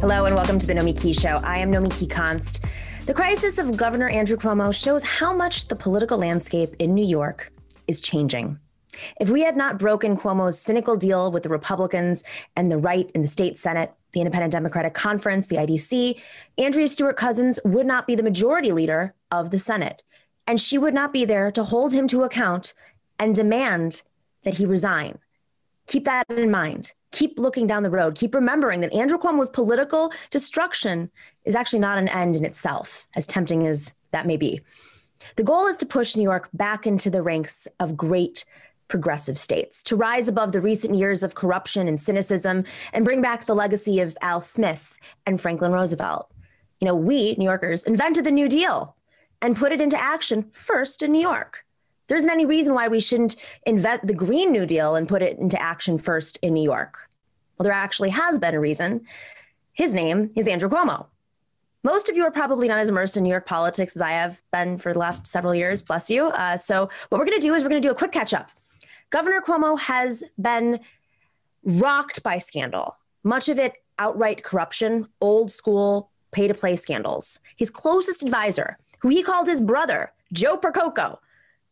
[0.00, 1.40] Hello and welcome to the Nomiki Show.
[1.42, 2.62] I am Nomiki Konst.
[3.06, 7.50] The crisis of Governor Andrew Cuomo shows how much the political landscape in New York
[7.88, 8.58] is changing.
[9.18, 12.22] If we had not broken Cuomo's cynical deal with the Republicans
[12.56, 16.20] and the right in the state Senate, the Independent Democratic Conference, the IDC,
[16.58, 20.02] Andrea Stewart Cousins would not be the majority leader of the Senate.
[20.46, 22.74] And she would not be there to hold him to account
[23.18, 24.02] and demand
[24.44, 25.18] that he resign.
[25.86, 26.92] Keep that in mind.
[27.12, 28.14] Keep looking down the road.
[28.14, 31.10] Keep remembering that Andrew Cuomo's political destruction
[31.44, 34.60] is actually not an end in itself, as tempting as that may be.
[35.36, 38.44] The goal is to push New York back into the ranks of great
[38.88, 43.44] progressive states, to rise above the recent years of corruption and cynicism and bring back
[43.44, 46.30] the legacy of Al Smith and Franklin Roosevelt.
[46.80, 48.94] You know, we, New Yorkers, invented the New Deal
[49.42, 51.65] and put it into action first in New York.
[52.08, 55.38] There isn't any reason why we shouldn't invent the Green New Deal and put it
[55.38, 57.08] into action first in New York.
[57.58, 59.06] Well, there actually has been a reason.
[59.72, 61.06] His name is Andrew Cuomo.
[61.82, 64.42] Most of you are probably not as immersed in New York politics as I have
[64.52, 66.28] been for the last several years, bless you.
[66.28, 68.34] Uh, so, what we're going to do is we're going to do a quick catch
[68.34, 68.50] up.
[69.10, 70.80] Governor Cuomo has been
[71.62, 77.38] rocked by scandal, much of it outright corruption, old school pay to play scandals.
[77.56, 81.18] His closest advisor, who he called his brother, Joe Percoco,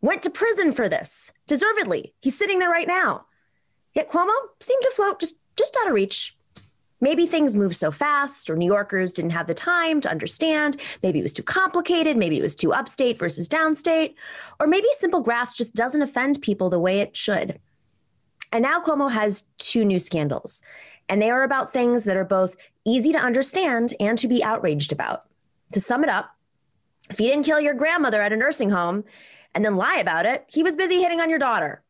[0.05, 2.13] went to prison for this, deservedly.
[2.21, 3.25] He's sitting there right now.
[3.95, 6.37] Yet Cuomo seemed to float just, just out of reach.
[7.01, 10.77] Maybe things moved so fast, or New Yorkers didn't have the time to understand.
[11.03, 12.19] Maybe it was too complicated.
[12.19, 14.15] Maybe it was too upstate versus downstate.
[14.61, 17.59] Or maybe simple graphs just doesn't offend people the way it should.
[18.53, 20.61] And now Cuomo has two new scandals,
[21.09, 24.93] and they are about things that are both easy to understand and to be outraged
[24.93, 25.23] about.
[25.73, 26.31] To sum it up,
[27.09, 29.05] if you didn't kill your grandmother at a nursing home
[29.55, 31.83] and then lie about it, he was busy hitting on your daughter.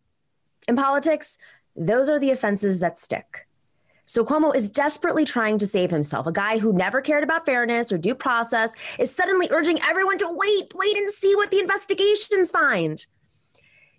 [0.68, 1.38] In politics,
[1.76, 3.46] those are the offenses that stick.
[4.06, 6.26] So Cuomo is desperately trying to save himself.
[6.26, 10.28] A guy who never cared about fairness or due process is suddenly urging everyone to
[10.30, 13.06] wait, wait and see what the investigations find.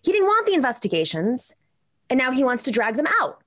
[0.04, 1.56] He didn't want the investigations,
[2.10, 3.42] and now he wants to drag them out.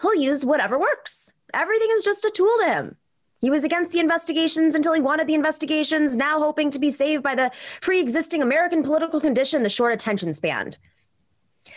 [0.00, 1.32] He'll use whatever works.
[1.52, 2.96] Everything is just a tool to him.
[3.40, 7.22] He was against the investigations until he wanted the investigations, now hoping to be saved
[7.22, 10.72] by the pre existing American political condition, the short attention span.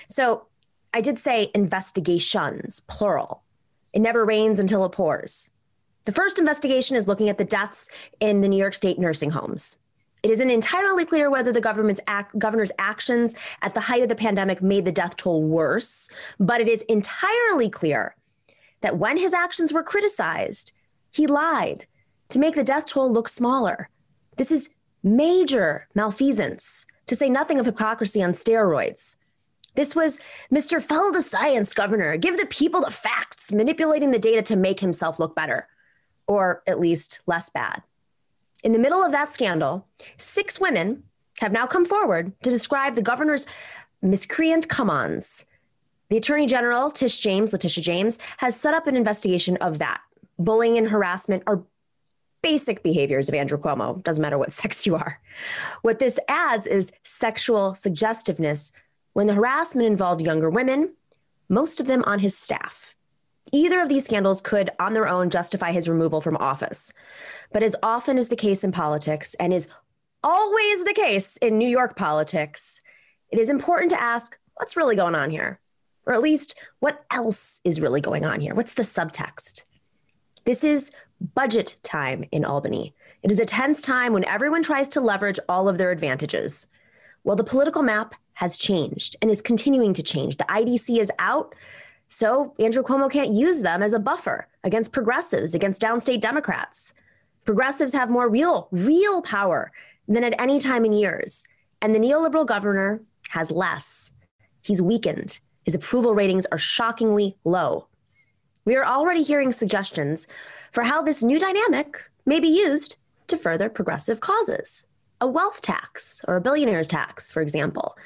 [0.07, 0.47] So
[0.93, 3.43] I did say investigations, plural.
[3.93, 5.51] It never rains until it pours.
[6.05, 9.77] The first investigation is looking at the deaths in the New York State nursing homes.
[10.23, 14.15] It isn't entirely clear whether the government's act, governor's actions at the height of the
[14.15, 16.09] pandemic made the death toll worse,
[16.39, 18.15] but it is entirely clear
[18.81, 20.71] that when his actions were criticized,
[21.19, 21.85] he lied
[22.29, 23.89] to make the death toll look smaller.
[24.37, 24.69] This is
[25.03, 29.17] major malfeasance, to say nothing of hypocrisy on steroids.
[29.75, 30.81] This was Mr.
[30.81, 35.19] Follow the Science governor, give the people the facts, manipulating the data to make himself
[35.19, 35.67] look better,
[36.25, 37.81] or at least less bad.
[38.63, 41.03] In the middle of that scandal, six women
[41.39, 43.45] have now come forward to describe the governor's
[44.01, 45.45] miscreant come ons.
[46.09, 50.01] The Attorney General, Tish James, Letitia James, has set up an investigation of that
[50.39, 51.63] bullying and harassment are
[52.41, 54.01] basic behaviors of Andrew Cuomo.
[54.03, 55.19] Doesn't matter what sex you are.
[55.81, 58.71] What this adds is sexual suggestiveness
[59.13, 60.93] when the harassment involved younger women,
[61.49, 62.95] most of them on his staff.
[63.51, 66.93] Either of these scandals could, on their own, justify his removal from office.
[67.51, 69.67] But as often is the case in politics, and is
[70.23, 72.81] always the case in New York politics,
[73.31, 75.59] it is important to ask what's really going on here?
[76.05, 78.53] Or at least, what else is really going on here?
[78.53, 79.63] What's the subtext?
[80.45, 80.91] This is
[81.35, 82.93] budget time in Albany.
[83.23, 86.67] It is a tense time when everyone tries to leverage all of their advantages.
[87.23, 90.37] Well, the political map has changed and is continuing to change.
[90.37, 91.53] The IDC is out,
[92.07, 96.93] so Andrew Cuomo can't use them as a buffer against progressives, against downstate Democrats.
[97.43, 99.71] Progressives have more real, real power
[100.07, 101.45] than at any time in years.
[101.81, 104.11] And the neoliberal governor has less.
[104.63, 105.39] He's weakened.
[105.65, 107.88] His approval ratings are shockingly low.
[108.69, 110.27] We are already hearing suggestions
[110.71, 114.85] for how this new dynamic may be used to further progressive causes.
[115.21, 117.97] A wealth tax or a billionaire's tax, for example.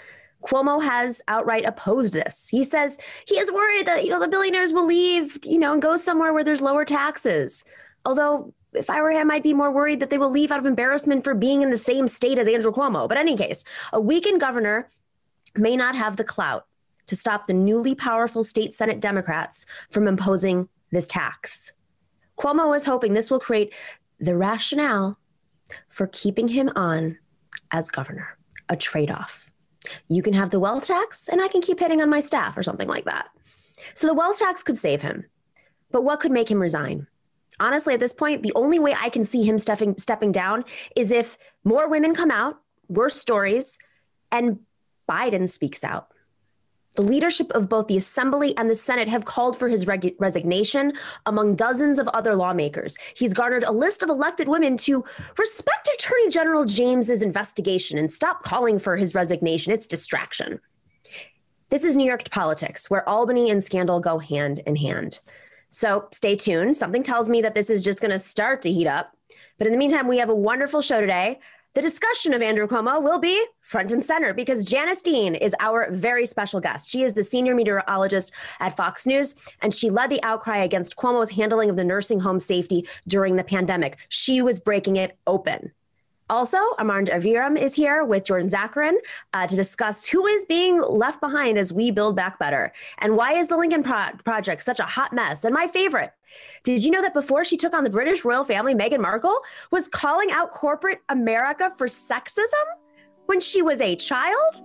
[0.42, 2.48] Cuomo has outright opposed this.
[2.48, 5.82] He says he is worried that you know the billionaires will leave, you know, and
[5.82, 7.66] go somewhere where there's lower taxes.
[8.06, 10.66] Although if I were him, I'd be more worried that they will leave out of
[10.66, 13.10] embarrassment for being in the same state as Andrew Cuomo.
[13.10, 14.88] But in any case, a weakened governor
[15.58, 16.68] may not have the clout
[17.08, 21.74] to stop the newly powerful state Senate Democrats from imposing this tax.
[22.38, 23.74] Cuomo is hoping this will create
[24.20, 25.18] the rationale
[25.90, 27.18] for keeping him on
[27.72, 28.38] as governor,
[28.70, 29.52] a trade off.
[30.08, 32.64] You can have the wealth tax, and I can keep hitting on my staff, or
[32.64, 33.28] something like that.
[33.94, 35.26] So the wealth tax could save him.
[35.92, 37.08] But what could make him resign?
[37.60, 40.66] honestly, at this point, the only way I can see him stepping stepping down
[40.96, 43.78] is if more women come out, worse stories,
[44.32, 44.60] and
[45.10, 46.08] Biden speaks out.
[46.96, 50.94] The leadership of both the Assembly and the Senate have called for his reg- resignation,
[51.26, 52.98] among dozens of other lawmakers.
[53.16, 55.04] He's garnered a list of elected women to
[55.38, 59.74] respect Attorney General James's investigation and stop calling for his resignation.
[59.74, 60.60] It's distraction.
[61.70, 65.20] This is New York politics, where Albany and scandal go hand in hand.
[65.70, 66.76] So stay tuned.
[66.76, 69.18] Something tells me that this is just going to start to heat up.
[69.58, 71.40] But in the meantime, we have a wonderful show today.
[71.76, 75.90] The discussion of Andrew Cuomo will be front and center because Janice Dean is our
[75.90, 76.88] very special guest.
[76.88, 81.32] She is the senior meteorologist at Fox News, and she led the outcry against Cuomo's
[81.32, 83.98] handling of the nursing home safety during the pandemic.
[84.10, 85.72] She was breaking it open.
[86.34, 88.96] Also, Armand Aviram is here with Jordan Zakarin
[89.36, 93.34] uh, to discuss who is being left behind as we build back better and why
[93.34, 95.46] is the Lincoln Pro- Project such a hot mess.
[95.46, 96.10] And my favorite,
[96.64, 99.38] did you know that before she took on the British royal family, Meghan Markle
[99.70, 102.66] was calling out corporate America for sexism
[103.28, 104.64] when she was a child?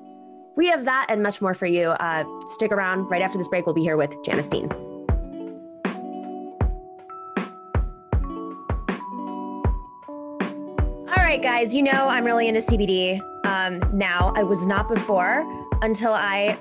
[0.56, 1.90] We have that and much more for you.
[1.90, 3.10] Uh, stick around.
[3.10, 4.87] Right after this break, we'll be here with Janice Dean.
[11.28, 14.32] Right, guys, you know I'm really into CBD um, now.
[14.34, 15.44] I was not before
[15.82, 16.58] until I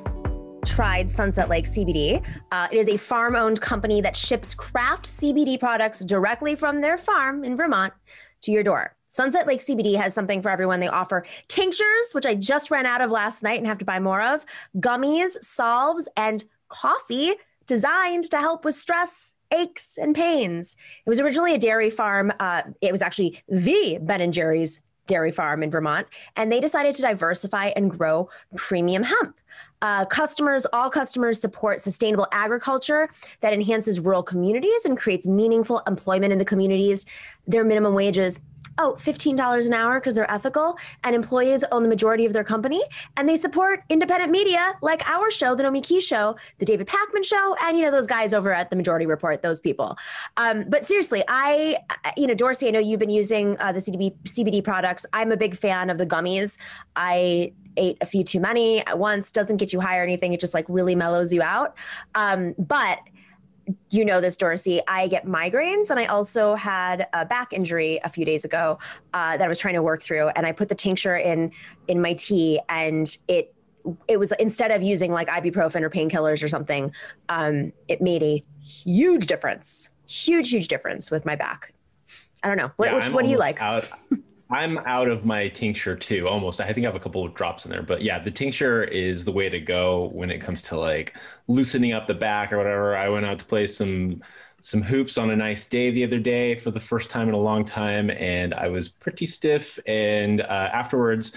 [0.65, 2.21] tried Sunset Lake CBD.
[2.51, 6.97] Uh, it is a farm owned company that ships craft CBD products directly from their
[6.97, 7.93] farm in Vermont
[8.41, 8.93] to your door.
[9.07, 10.81] Sunset Lake CBD has something for everyone.
[10.81, 14.01] They offer tinctures, which I just ran out of last night and have to buy
[14.01, 17.35] more of, gummies, salves, and coffee
[17.67, 20.75] designed to help with stress, aches, and pains.
[21.05, 22.33] It was originally a dairy farm.
[22.39, 26.93] Uh, it was actually the Ben and Jerry's dairy farm in Vermont, and they decided
[26.95, 29.39] to diversify and grow premium hemp.
[29.81, 33.09] Uh, customers, all customers support sustainable agriculture
[33.41, 37.05] that enhances rural communities and creates meaningful employment in the communities.
[37.47, 38.39] Their minimum wages
[38.77, 42.81] oh, $15 an hour because they're ethical and employees own the majority of their company
[43.15, 47.55] and they support independent media like our show, The Nomiki Show, The David Pakman Show,
[47.61, 49.97] and, you know, those guys over at The Majority Report, those people.
[50.37, 51.77] Um, but seriously, I,
[52.15, 55.05] you know, Dorsey, I know you've been using uh, the CBD, CBD products.
[55.13, 56.57] I'm a big fan of the gummies.
[56.95, 60.33] I ate a few too many at once, doesn't get you high or anything.
[60.33, 61.75] It just like really mellows you out.
[62.15, 62.99] Um, but
[63.89, 64.81] you know this, Dorsey.
[64.87, 68.79] I get migraines, and I also had a back injury a few days ago
[69.13, 70.29] uh, that I was trying to work through.
[70.29, 71.51] And I put the tincture in
[71.87, 73.53] in my tea, and it
[74.07, 76.91] it was instead of using like ibuprofen or painkillers or something,
[77.29, 79.89] um, it made a huge difference.
[80.07, 81.73] Huge, huge difference with my back.
[82.43, 82.71] I don't know.
[82.77, 83.61] What, yeah, which, what do you like?
[83.61, 83.89] Out,
[84.49, 86.61] I'm out of my tincture too, almost.
[86.61, 89.25] I think I have a couple of drops in there, but yeah, the tincture is
[89.25, 91.17] the way to go when it comes to like
[91.47, 92.95] loosening up the back or whatever.
[92.95, 94.21] I went out to play some
[94.61, 97.39] some hoops on a nice day the other day for the first time in a
[97.39, 99.79] long time, and I was pretty stiff.
[99.85, 101.35] And uh, afterwards,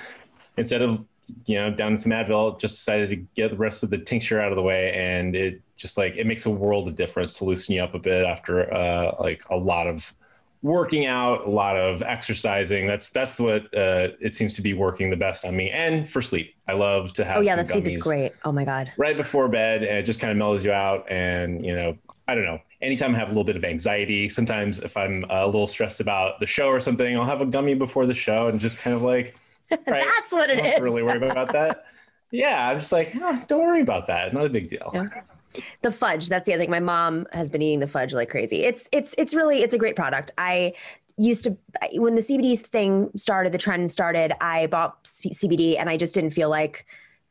[0.56, 1.06] instead of
[1.46, 4.52] you know down some Advil, just decided to get the rest of the tincture out
[4.52, 7.74] of the way, and it just like it makes a world of difference to loosen
[7.74, 10.14] you up a bit after uh, like a lot of
[10.62, 12.86] working out, a lot of exercising.
[12.86, 16.20] That's that's what uh, it seems to be working the best on me, and for
[16.22, 16.54] sleep.
[16.68, 17.38] I love to have.
[17.38, 18.32] Oh yeah, the sleep is great.
[18.44, 18.92] Oh my god.
[18.96, 21.96] Right before bed, and it just kind of mellows you out, and you know,
[22.28, 22.58] I don't know.
[22.82, 26.40] Anytime I have a little bit of anxiety, sometimes if I'm a little stressed about
[26.40, 29.02] the show or something, I'll have a gummy before the show and just kind of
[29.02, 29.36] like.
[29.86, 30.80] Right, That's what it I don't is.
[30.80, 31.84] Really worry about that.
[32.32, 34.34] yeah, I'm just like, oh, don't worry about that.
[34.34, 34.90] Not a big deal.
[34.92, 35.06] Yeah
[35.82, 36.70] the fudge that's the other thing.
[36.70, 38.64] My mom has been eating the fudge like crazy.
[38.64, 40.30] It's it's it's really it's a great product.
[40.38, 40.74] I
[41.16, 41.56] used to
[41.96, 46.30] when the cbd thing started the trend started i bought cbd and i just didn't
[46.30, 46.86] feel like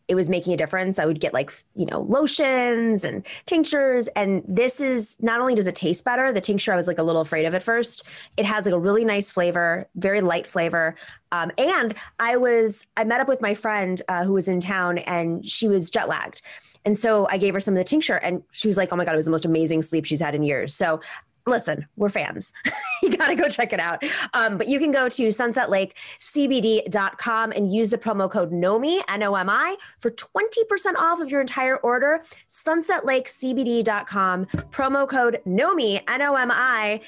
[0.10, 0.98] it was making a difference.
[0.98, 4.08] I would get like you know lotions and tinctures.
[4.10, 7.04] And this is not only does it taste better the tincture i was like a
[7.04, 8.04] little afraid of at first.
[8.36, 10.96] It has like a really nice flavor very light flavor.
[11.32, 14.98] Um, and i was i met up with my friend uh, who was in town
[14.98, 16.42] and she was jet lagged
[16.86, 19.06] and so I gave her some of the tincture and she was like, oh my
[19.06, 20.74] God, it was the most amazing sleep she's had in years.
[20.74, 21.02] So
[21.46, 22.54] listen, we're fans.
[23.04, 24.04] you got to go check it out.
[24.34, 29.36] Um, but you can go to sunsetlakecbd.com and use the promo code NOMI, N O
[29.36, 32.22] M I, for 20% off of your entire order.
[32.50, 37.02] Sunsetlakecbd.com, promo code NOMI, N O M I.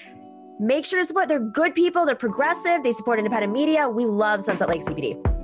[0.59, 1.27] Make sure to support.
[1.27, 3.89] They're good people, they're progressive, they support independent media.
[3.89, 5.40] We love Sunset Lake CBD.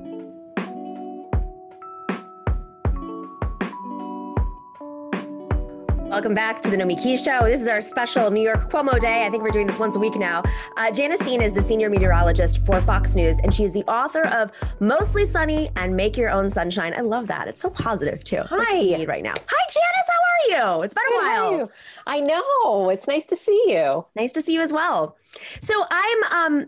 [6.17, 7.45] Welcome back to the Nomiki Show.
[7.45, 9.27] This is our special New York Cuomo Day.
[9.27, 10.41] I think we're doing this once a week now.
[10.75, 14.25] Uh, Janice Dean is the senior meteorologist for Fox News, and she is the author
[14.25, 16.95] of Mostly Sunny and Make Your Own Sunshine.
[16.97, 17.47] I love that.
[17.47, 18.37] It's so positive, too.
[18.37, 18.79] It's Hi.
[18.97, 19.35] Like right now.
[19.47, 20.57] Hi, Janice.
[20.57, 20.83] How are you?
[20.85, 21.71] It's been a while.
[22.07, 22.89] I know.
[22.89, 24.05] It's nice to see you.
[24.15, 25.17] Nice to see you as well.
[25.59, 26.65] So I'm um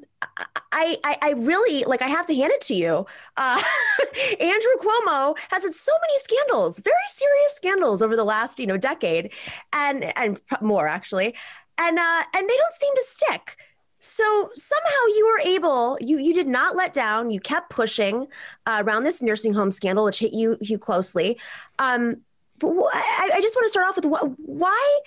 [0.71, 3.05] I I, I really like I have to hand it to you.
[3.37, 3.61] Uh,
[4.39, 8.77] Andrew Cuomo has had so many scandals, very serious scandals over the last you know
[8.77, 9.31] decade,
[9.71, 11.33] and and more actually,
[11.77, 13.55] and uh, and they don't seem to stick.
[14.01, 17.31] So somehow you were able, you you did not let down.
[17.31, 18.27] You kept pushing
[18.65, 21.39] uh, around this nursing home scandal, which hit you you closely.
[21.79, 22.23] Um,
[22.59, 24.99] but I, I just want to start off with why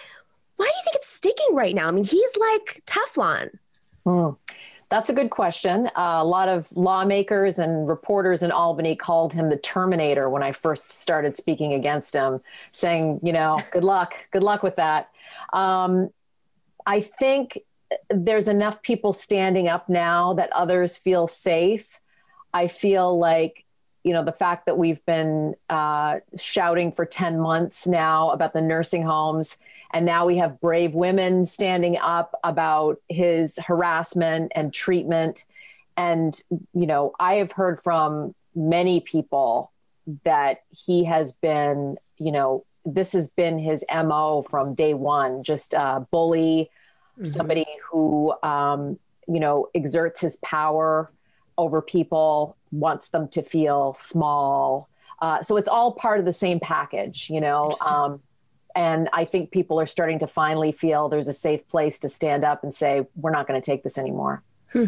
[0.56, 1.88] why do you think it's sticking right now?
[1.88, 3.50] I mean, he's like Teflon.
[4.04, 4.30] Hmm.
[4.92, 5.86] That's a good question.
[5.96, 10.52] Uh, a lot of lawmakers and reporters in Albany called him the Terminator when I
[10.52, 12.42] first started speaking against him,
[12.72, 15.08] saying, you know, good luck, good luck with that.
[15.54, 16.10] Um,
[16.84, 17.58] I think
[18.10, 21.98] there's enough people standing up now that others feel safe.
[22.52, 23.64] I feel like,
[24.04, 28.60] you know, the fact that we've been uh, shouting for 10 months now about the
[28.60, 29.56] nursing homes,
[29.92, 35.44] and now we have brave women standing up about his harassment and treatment.
[35.96, 36.40] And,
[36.72, 39.70] you know, I have heard from many people
[40.24, 45.74] that he has been, you know, this has been his MO from day one, just
[45.74, 46.70] uh, bully
[47.14, 47.24] mm-hmm.
[47.24, 51.10] somebody who um, you know exerts his power
[51.58, 54.88] over people, wants them to feel small.
[55.20, 57.76] Uh, so it's all part of the same package, you know.
[57.86, 58.20] Um,
[58.74, 62.44] and I think people are starting to finally feel there's a safe place to stand
[62.44, 64.42] up and say, we're not going to take this anymore.
[64.72, 64.86] Hmm.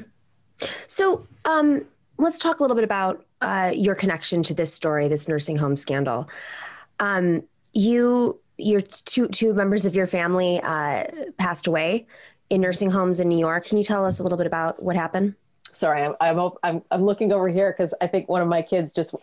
[0.87, 1.85] So um,
[2.19, 5.77] let's talk a little bit about uh, your connection to this story, this nursing home
[5.77, 6.29] scandal.
[7.01, 11.05] Um, you your two two members of your family uh,
[11.39, 12.07] passed away
[12.51, 13.67] in nursing homes in New York.
[13.67, 15.35] Can you tell us a little bit about what happened?
[15.73, 18.93] Sorry, I'm I'm I'm, I'm looking over here because I think one of my kids
[18.93, 19.15] just.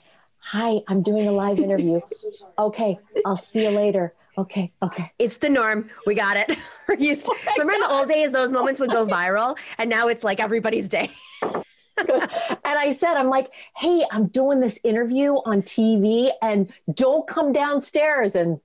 [0.43, 2.01] Hi, I'm doing a live interview.
[2.57, 4.13] Okay, I'll see you later.
[4.37, 5.11] Okay, okay.
[5.19, 5.89] It's the norm.
[6.05, 6.57] We got it.
[6.99, 7.75] used to, oh remember God.
[7.75, 11.11] in the old days, those moments would go viral, and now it's like everybody's day.
[11.41, 12.17] and
[12.63, 18.35] I said, I'm like, hey, I'm doing this interview on TV, and don't come downstairs.
[18.35, 18.59] And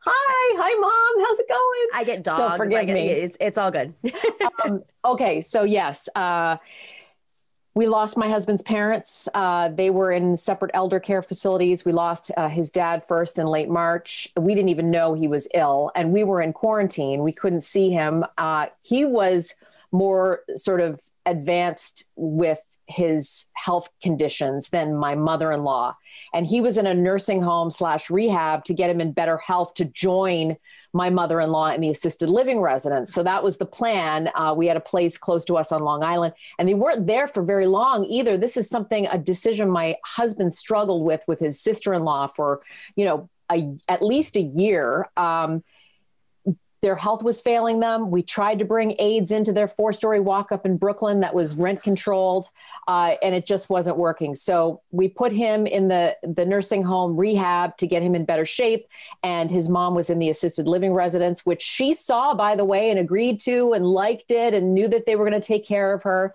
[0.00, 1.88] hi, hi, mom, how's it going?
[1.94, 2.52] I get dogs.
[2.52, 3.08] So forgive get, me.
[3.08, 3.94] It's, it's all good.
[4.64, 6.58] um, okay, so yes, uh,
[7.78, 9.28] we lost my husband's parents.
[9.34, 11.84] Uh, they were in separate elder care facilities.
[11.84, 14.26] We lost uh, his dad first in late March.
[14.36, 17.22] We didn't even know he was ill, and we were in quarantine.
[17.22, 18.24] We couldn't see him.
[18.36, 19.54] Uh, he was
[19.92, 25.94] more sort of advanced with his health conditions than my mother-in-law
[26.32, 29.74] and he was in a nursing home slash rehab to get him in better health
[29.74, 30.56] to join
[30.92, 34.30] my mother-in-law in the assisted living residence so that was the plan.
[34.34, 37.26] Uh, we had a place close to us on long island and they weren't there
[37.26, 38.36] for very long either.
[38.36, 42.62] This is something a decision my husband struggled with with his sister-in-law for
[42.96, 45.08] you know a, at least a year.
[45.16, 45.64] Um,
[46.80, 48.10] their health was failing them.
[48.10, 51.54] We tried to bring aides into their four story walk up in Brooklyn that was
[51.54, 52.46] rent controlled,
[52.86, 54.34] uh, and it just wasn't working.
[54.34, 58.46] So we put him in the, the nursing home rehab to get him in better
[58.46, 58.86] shape.
[59.22, 62.90] And his mom was in the assisted living residence, which she saw, by the way,
[62.90, 65.92] and agreed to and liked it and knew that they were going to take care
[65.92, 66.34] of her.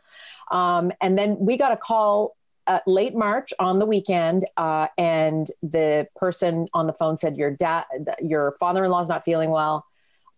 [0.51, 2.35] Um, and then we got a call
[2.67, 7.51] uh, late March on the weekend, uh, and the person on the phone said, "Your
[7.51, 7.85] dad,
[8.21, 9.85] your father-in-law is not feeling well."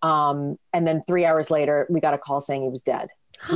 [0.06, 3.10] Um, and then three hours later, we got a call saying he was dead.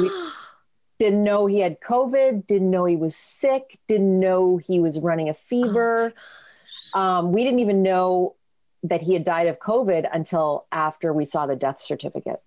[1.00, 5.00] We didn't know he had COVID, didn't know he was sick, didn't know he was
[5.00, 6.12] running a fever.
[6.94, 8.36] Oh um, we didn't even know
[8.84, 12.42] that he had died of COVID until after we saw the death certificate.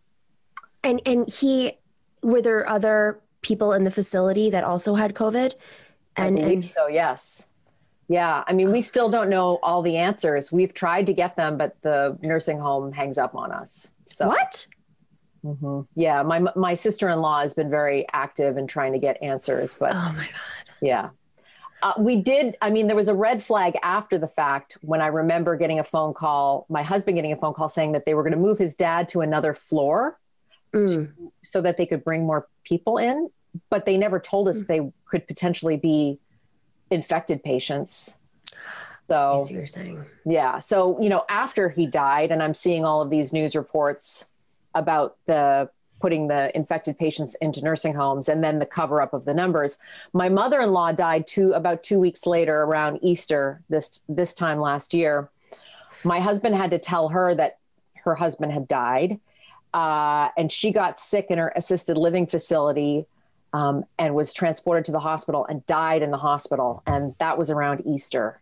[0.85, 1.79] And and he
[2.23, 5.53] were there other people in the facility that also had COVID?
[6.17, 7.49] And, I believe and, so, yes.
[8.09, 10.53] Yeah, I mean, we still don't know all the answers.
[10.53, 13.92] We've tried to get them, but the nursing home hangs up on us.
[14.07, 14.67] So what?
[15.45, 15.81] Mm-hmm.
[15.95, 19.75] Yeah, my my sister in law has been very active in trying to get answers,
[19.75, 20.41] but oh my god,
[20.81, 21.09] yeah.
[21.83, 22.57] Uh, we did.
[22.63, 25.85] I mean, there was a red flag after the fact when I remember getting a
[25.85, 28.57] phone call, my husband getting a phone call saying that they were going to move
[28.57, 30.17] his dad to another floor
[30.73, 30.87] mm.
[30.87, 33.29] to, so that they could bring more people in.
[33.69, 34.67] But they never told us mm.
[34.69, 36.21] they could potentially be
[36.93, 38.15] infected patients.
[39.09, 40.05] So I see what you're saying.
[40.25, 40.59] Yeah.
[40.59, 44.31] So, you know, after he died, and I'm seeing all of these news reports
[44.75, 49.25] about the putting the infected patients into nursing homes and then the cover up of
[49.25, 49.79] the numbers.
[50.13, 55.31] My mother-in-law died two about two weeks later around Easter this this time last year.
[56.03, 57.59] My husband had to tell her that
[58.03, 59.21] her husband had died.
[59.73, 63.07] Uh, and she got sick in her assisted living facility
[63.53, 66.83] um, and was transported to the hospital and died in the hospital.
[66.87, 68.42] And that was around Easter.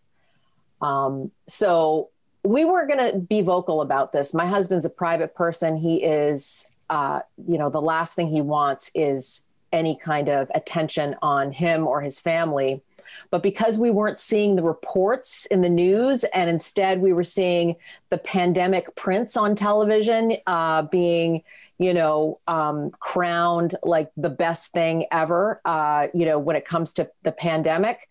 [0.80, 2.10] Um, so
[2.42, 4.32] we were going to be vocal about this.
[4.32, 5.76] My husband's a private person.
[5.76, 11.14] He is, uh, you know, the last thing he wants is any kind of attention
[11.22, 12.82] on him or his family.
[13.30, 17.76] But because we weren't seeing the reports in the news, and instead we were seeing
[18.08, 21.42] the pandemic prince on television uh, being,
[21.78, 26.94] you know, um, crowned like the best thing ever, uh, you know, when it comes
[26.94, 28.08] to the pandemic.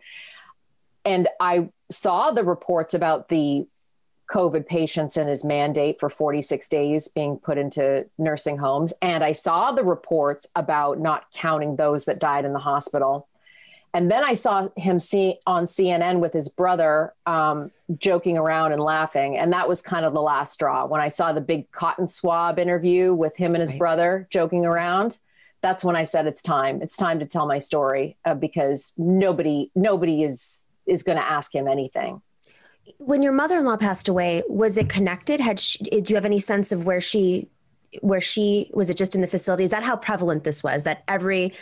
[1.04, 3.67] And I saw the reports about the
[4.31, 8.93] COVID patients and his mandate for 46 days being put into nursing homes.
[9.01, 13.27] And I saw the reports about not counting those that died in the hospital.
[13.91, 18.81] And then I saw him see on CNN with his brother um, joking around and
[18.81, 19.36] laughing.
[19.36, 20.86] And that was kind of the last straw.
[20.86, 23.79] When I saw the big cotton swab interview with him and his right.
[23.79, 25.17] brother joking around,
[25.62, 26.84] that's when I said it's time.
[26.84, 31.53] It's time to tell my story uh, because nobody nobody is is going to ask
[31.53, 32.22] him anything.
[32.98, 35.39] When your mother-in-law passed away was it connected?
[35.39, 37.48] Had she, do you have any sense of where she
[38.01, 39.63] where she was it just in the facility?
[39.63, 41.53] Is that how prevalent this was that every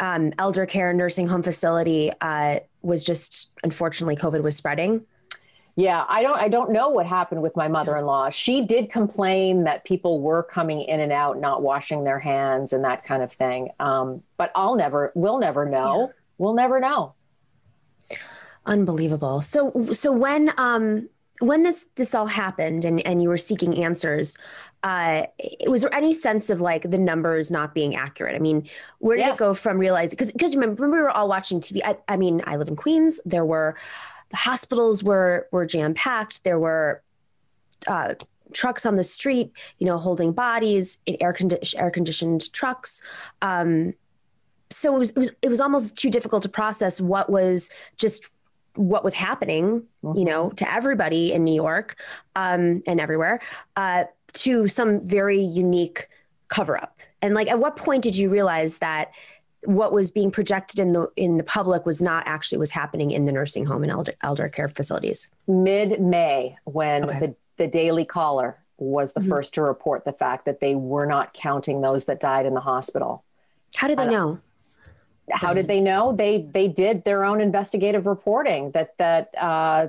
[0.00, 5.04] um, elder care nursing home facility uh, was just unfortunately covid was spreading?
[5.76, 8.30] Yeah i don't i don't know what happened with my mother-in-law.
[8.30, 12.84] She did complain that people were coming in and out not washing their hands and
[12.84, 13.68] that kind of thing.
[13.78, 16.06] Um, but i'll never we'll never know.
[16.08, 16.12] Yeah.
[16.38, 17.14] we'll never know
[18.68, 19.40] Unbelievable.
[19.40, 21.08] So so when um
[21.40, 24.36] when this this all happened and and you were seeking answers,
[24.82, 25.22] uh,
[25.66, 28.34] was there any sense of like the numbers not being accurate?
[28.34, 29.36] I mean, where did yes.
[29.36, 30.16] it go from realizing?
[30.16, 31.80] Because because remember, remember we were all watching TV.
[31.82, 33.20] I, I mean, I live in Queens.
[33.24, 33.74] There were
[34.28, 36.44] the hospitals were were jam packed.
[36.44, 37.02] There were
[37.86, 38.16] uh,
[38.52, 43.02] trucks on the street, you know, holding bodies in air conditioned air conditioned trucks.
[43.40, 43.94] Um,
[44.70, 48.28] so it was, it was it was almost too difficult to process what was just
[48.76, 50.18] what was happening, mm-hmm.
[50.18, 52.00] you know, to everybody in New York
[52.36, 53.40] um, and everywhere,
[53.76, 56.08] uh, to some very unique
[56.48, 57.00] cover up.
[57.22, 59.10] And like, at what point did you realize that
[59.64, 63.26] what was being projected in the in the public was not actually was happening in
[63.26, 65.28] the nursing home and elder, elder care facilities?
[65.48, 67.18] Mid May, when okay.
[67.18, 69.30] the the Daily Caller was the mm-hmm.
[69.30, 72.60] first to report the fact that they were not counting those that died in the
[72.60, 73.24] hospital.
[73.74, 74.38] How did they know?
[75.32, 76.12] How did they know?
[76.12, 79.88] They they did their own investigative reporting that that uh,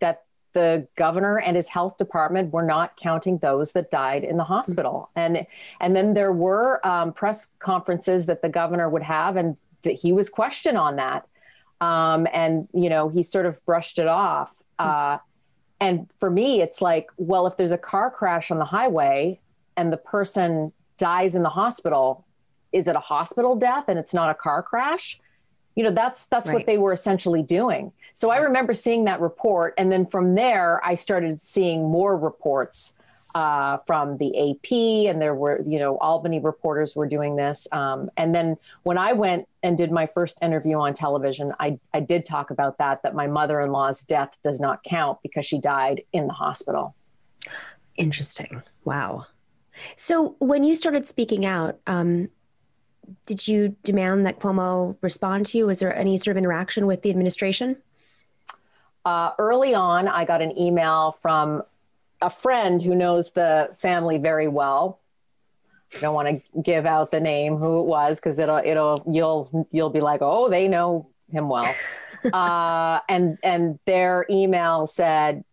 [0.00, 4.44] that the governor and his health department were not counting those that died in the
[4.44, 5.36] hospital, mm-hmm.
[5.36, 5.46] and
[5.80, 10.12] and then there were um, press conferences that the governor would have, and that he
[10.12, 11.26] was questioned on that,
[11.80, 14.54] um, and you know he sort of brushed it off.
[14.78, 14.88] Mm-hmm.
[14.88, 15.18] Uh,
[15.80, 19.38] and for me, it's like, well, if there's a car crash on the highway
[19.76, 22.25] and the person dies in the hospital,
[22.76, 25.18] is it a hospital death and it's not a car crash?
[25.74, 26.54] You know, that's that's right.
[26.54, 27.92] what they were essentially doing.
[28.12, 32.94] So I remember seeing that report, and then from there, I started seeing more reports
[33.34, 37.68] uh, from the AP, and there were, you know, Albany reporters were doing this.
[37.72, 42.00] Um, and then when I went and did my first interview on television, I, I
[42.00, 45.60] did talk about that, that my mother in law's death does not count because she
[45.60, 46.94] died in the hospital.
[47.96, 48.62] Interesting.
[48.84, 49.26] Wow.
[49.96, 52.30] So when you started speaking out, um,
[53.26, 55.66] did you demand that Cuomo respond to you?
[55.66, 57.76] Was there any sort of interaction with the administration?
[59.04, 61.62] Uh, early on, I got an email from
[62.20, 65.00] a friend who knows the family very well.
[65.96, 69.68] I don't want to give out the name who it was because it'll it'll you'll
[69.70, 71.72] you'll be like, oh, they know him well.
[72.32, 75.44] uh, and and their email said,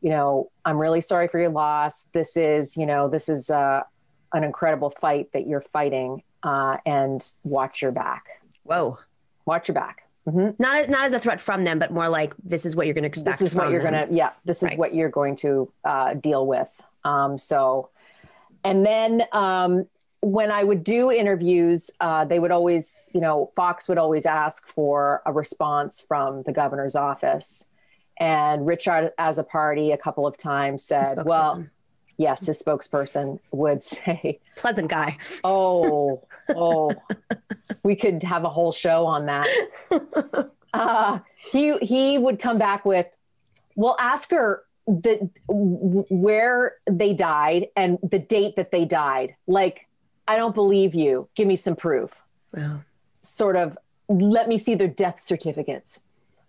[0.00, 2.04] you know, I'm really sorry for your loss.
[2.12, 3.82] This is you know this is uh,
[4.32, 8.40] an incredible fight that you're fighting, uh, and watch your back.
[8.64, 8.98] Whoa.
[9.44, 10.04] Watch your back.
[10.26, 10.50] Mm-hmm.
[10.62, 12.94] Not as, not as a threat from them, but more like this is what you're
[12.94, 13.38] going to expect.
[13.38, 14.78] This is what you're going to, yeah, this is right.
[14.78, 16.70] what you're going to uh, deal with.
[17.04, 17.88] Um, so,
[18.62, 19.86] and then um,
[20.20, 24.68] when I would do interviews, uh, they would always, you know, Fox would always ask
[24.68, 27.64] for a response from the governor's office.
[28.20, 31.64] And Rich Azzopardi, a couple of times said, well,
[32.18, 35.16] yes, his spokesperson would say, pleasant guy.
[35.42, 36.92] Oh, oh,
[37.82, 39.46] we could have a whole show on that.
[40.74, 43.06] Uh, he he would come back with,
[43.74, 49.34] well, ask her the where they died and the date that they died.
[49.46, 49.86] Like,
[50.26, 51.28] I don't believe you.
[51.34, 52.10] Give me some proof.
[52.54, 52.80] Wow.
[53.22, 53.76] Sort of,
[54.08, 56.00] let me see their death certificates.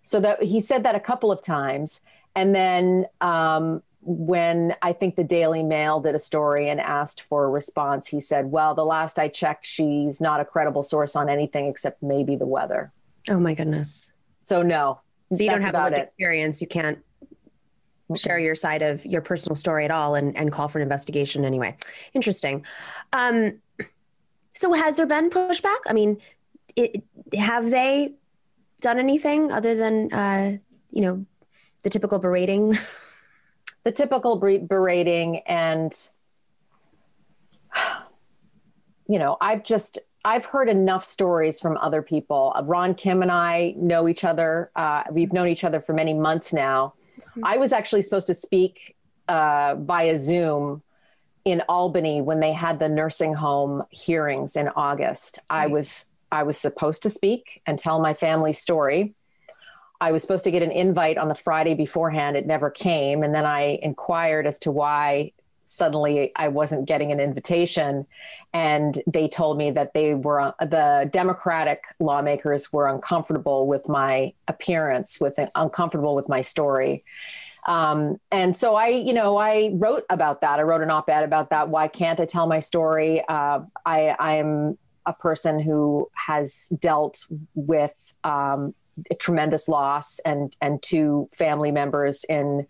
[0.02, 2.00] So that he said that a couple of times,
[2.34, 7.44] and then um, when I think the Daily Mail did a story and asked for
[7.44, 11.28] a response, he said, Well, the last I checked, she's not a credible source on
[11.28, 12.92] anything except maybe the weather.
[13.28, 14.10] Oh, my goodness.
[14.42, 15.00] So, no.
[15.32, 16.60] So, you don't have a lived experience.
[16.60, 16.98] You can't.
[18.16, 21.44] share your side of your personal story at all and, and call for an investigation
[21.44, 21.76] anyway.
[22.12, 22.64] Interesting.
[23.12, 23.60] Um,
[24.54, 25.78] so has there been pushback?
[25.86, 26.18] I mean,
[26.74, 27.04] it,
[27.38, 28.14] have they
[28.80, 30.56] done anything other than, uh,
[30.90, 31.24] you know,
[31.82, 32.76] the typical berating?
[33.84, 35.96] the typical berating and,
[39.08, 42.52] you know, I've just, I've heard enough stories from other people.
[42.54, 44.70] Uh, Ron Kim and I know each other.
[44.76, 46.94] Uh, we've known each other for many months now.
[47.18, 47.44] Mm-hmm.
[47.44, 48.96] I was actually supposed to speak
[49.28, 50.82] uh, via Zoom
[51.44, 55.38] in Albany when they had the nursing home hearings in August.
[55.50, 55.62] Right.
[55.62, 59.14] I was I was supposed to speak and tell my family story.
[60.00, 62.36] I was supposed to get an invite on the Friday beforehand.
[62.36, 65.32] It never came, and then I inquired as to why
[65.64, 68.06] suddenly I wasn't getting an invitation.
[68.52, 75.20] And they told me that they were, the Democratic lawmakers were uncomfortable with my appearance,
[75.20, 77.04] with uncomfortable with my story.
[77.66, 80.58] Um, and so I, you know, I wrote about that.
[80.58, 81.68] I wrote an op-ed about that.
[81.68, 83.22] Why can't I tell my story?
[83.28, 88.74] Uh, I, I'm a person who has dealt with um,
[89.18, 92.66] tremendous loss and and two family members in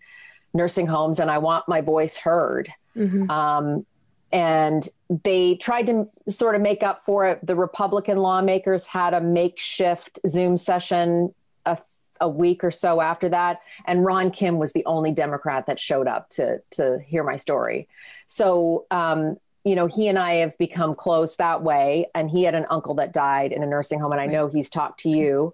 [0.53, 2.69] nursing homes, and I want my voice heard.
[2.95, 3.29] Mm-hmm.
[3.29, 3.85] Um,
[4.33, 4.87] and
[5.23, 7.45] they tried to sort of make up for it.
[7.45, 11.33] The Republican lawmakers had a makeshift Zoom session
[11.65, 11.77] a,
[12.21, 16.07] a, week or so after that, and Ron Kim was the only Democrat that showed
[16.07, 17.87] up to to hear my story.
[18.27, 22.07] So, um, you know, he and I have become close that way.
[22.15, 24.69] And he had an uncle that died in a nursing home, and I know he's
[24.69, 25.53] talked to you.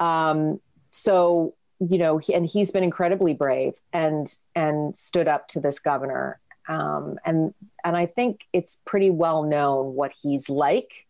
[0.00, 5.60] Um, so, you know, he, and he's been incredibly brave and and stood up to
[5.60, 7.54] this governor um, and
[7.84, 11.06] and I think it's pretty well known what he's like,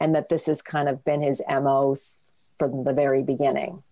[0.00, 1.94] and that this has kind of been his mo
[2.58, 3.82] from the very beginning.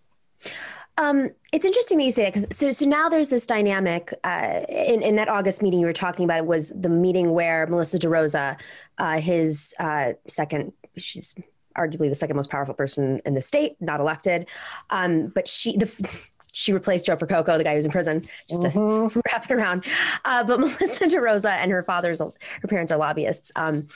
[0.99, 4.63] Um, it's interesting that you say that because so so now there's this dynamic uh,
[4.69, 6.39] in in that August meeting you were talking about.
[6.39, 8.59] It was the meeting where Melissa DeRosa,
[8.99, 11.35] uh, his uh, second, she's
[11.77, 14.49] arguably the second most powerful person in the state, not elected,
[14.91, 16.21] um, but she the
[16.57, 19.09] she replaced Joe Percoco, the guy who's in prison, just mm-hmm.
[19.09, 19.85] to wrap it around.
[20.25, 23.53] Uh, but Melissa DeRosa and her father's, her parents are lobbyists.
[23.57, 23.89] Um,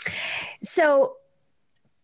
[0.63, 1.15] so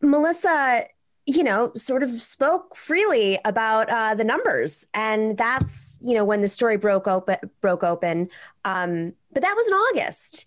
[0.00, 0.86] Melissa,
[1.26, 6.40] you know, sort of spoke freely about uh, the numbers, and that's you know when
[6.40, 7.36] the story broke open.
[7.60, 8.30] Broke open,
[8.64, 10.46] um, but that was in August,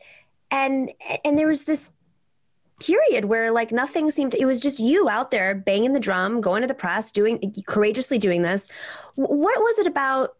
[0.50, 0.90] and
[1.24, 1.92] and there was this
[2.80, 6.62] period where like nothing seemed it was just you out there banging the drum going
[6.62, 8.70] to the press doing courageously doing this.
[9.16, 10.36] What was it about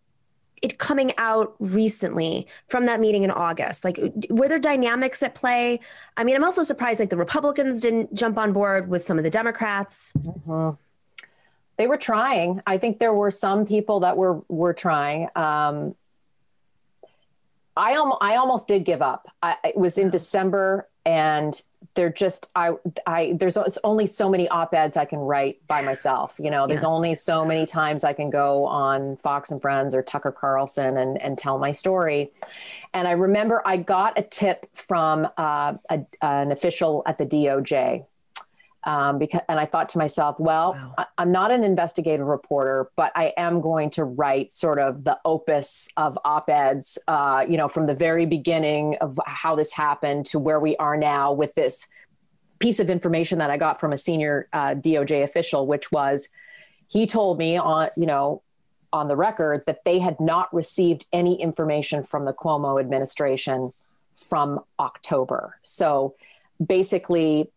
[0.62, 3.86] it coming out recently from that meeting in august?
[3.86, 4.00] Like
[4.30, 5.80] were there dynamics at play?
[6.18, 9.24] I mean i'm also surprised like the republicans didn't jump on board with some of
[9.24, 10.12] the democrats.
[10.18, 10.76] Mm-hmm.
[11.78, 12.62] they were trying.
[12.68, 15.30] I think there were some people that were were trying.
[15.36, 15.96] Um,
[17.78, 19.32] I, al- I almost did give up.
[19.42, 21.60] I, it was in December and
[21.96, 22.74] they're just I
[23.08, 26.36] I there's only so many op-eds I can write by myself.
[26.40, 26.90] You know, there's yeah.
[26.90, 31.20] only so many times I can go on Fox and Friends or Tucker Carlson and
[31.20, 32.32] and tell my story.
[32.94, 38.06] And I remember I got a tip from uh, a, an official at the DOJ
[38.86, 41.06] um, because and I thought to myself, well, wow.
[41.18, 45.18] I, am not an investigative reporter, but I am going to write sort of the
[45.26, 50.40] opus of op-eds, uh, you know, from the very beginning of how this happened to
[50.40, 51.88] where we are now with this
[52.60, 56.30] piece of information that I got from a senior uh, DOJ official, which was
[56.88, 58.42] he told me on, you know,
[58.92, 63.72] on the record that they had not received any information from the Cuomo administration
[64.16, 65.58] from October.
[65.64, 66.16] So
[66.66, 67.50] basically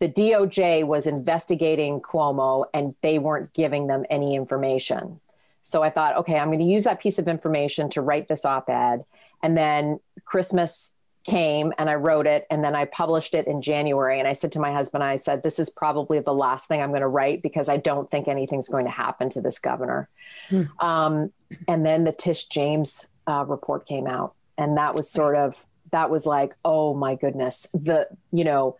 [0.00, 5.20] the DOJ was investigating Cuomo and they weren't giving them any information.
[5.62, 8.46] So I thought, okay, I'm going to use that piece of information to write this
[8.46, 9.04] op ed.
[9.42, 10.92] And then Christmas
[11.24, 14.18] came and I wrote it and then I published it in January.
[14.18, 16.90] And I said to my husband, I said, this is probably the last thing I'm
[16.90, 20.08] going to write because I don't think anything's going to happen to this governor.
[20.48, 20.62] Hmm.
[20.78, 21.32] Um,
[21.68, 24.34] and then the Tish James uh, report came out.
[24.56, 28.76] And that was sort of, that was like, oh my goodness, the, you know,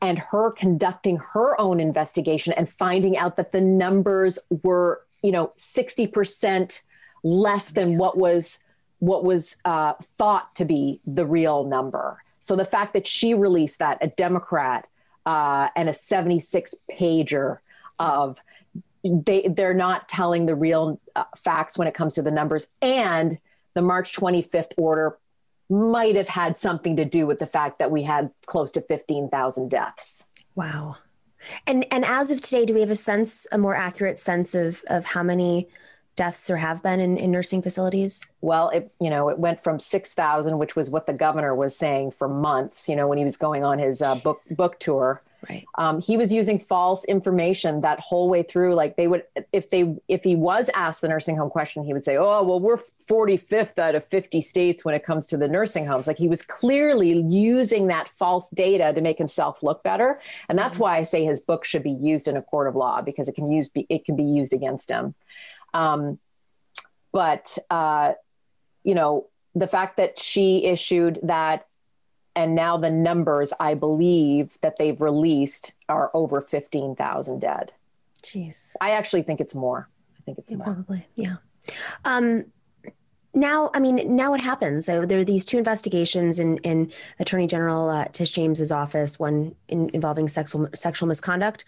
[0.00, 5.52] and her conducting her own investigation and finding out that the numbers were, you know,
[5.56, 6.82] 60%
[7.22, 8.60] less than what was
[8.98, 12.22] what was uh, thought to be the real number.
[12.40, 14.88] So the fact that she released that, a Democrat,
[15.26, 17.58] uh, and a 76 pager
[17.98, 18.40] of
[19.04, 23.38] they they're not telling the real uh, facts when it comes to the numbers and
[23.74, 25.18] the March 25th order
[25.68, 29.68] might have had something to do with the fact that we had close to 15,000
[29.68, 30.26] deaths.
[30.54, 30.96] Wow.
[31.66, 34.82] And and as of today, do we have a sense, a more accurate sense of
[34.88, 35.68] of how many
[36.16, 38.30] deaths there have been in, in nursing facilities?
[38.40, 41.76] Well, it you know it went from six thousand, which was what the governor was
[41.76, 42.88] saying for months.
[42.88, 45.22] You know when he was going on his uh, book book tour.
[45.48, 45.64] Right.
[45.76, 48.74] Um, he was using false information that whole way through.
[48.74, 52.04] Like they would, if they, if he was asked the nursing home question, he would
[52.04, 55.86] say, "Oh, well, we're 45th out of 50 states when it comes to the nursing
[55.86, 60.58] homes." Like he was clearly using that false data to make himself look better, and
[60.58, 60.84] that's mm-hmm.
[60.84, 63.34] why I say his book should be used in a court of law because it
[63.34, 65.14] can use it can be used against him.
[65.74, 66.18] Um,
[67.12, 68.14] but uh,
[68.84, 71.66] you know, the fact that she issued that,
[72.36, 77.72] and now the numbers I believe that they've released are over fifteen thousand dead.
[78.22, 79.88] Jeez, I actually think it's more.
[80.18, 80.66] I think it's yeah, more.
[80.66, 81.36] Probably, yeah.
[82.04, 82.44] Um,
[83.34, 84.86] now, I mean, now what happens?
[84.86, 89.54] So there are these two investigations in, in Attorney General uh, Tish James's office, one
[89.68, 91.64] in, involving sexual sexual misconduct.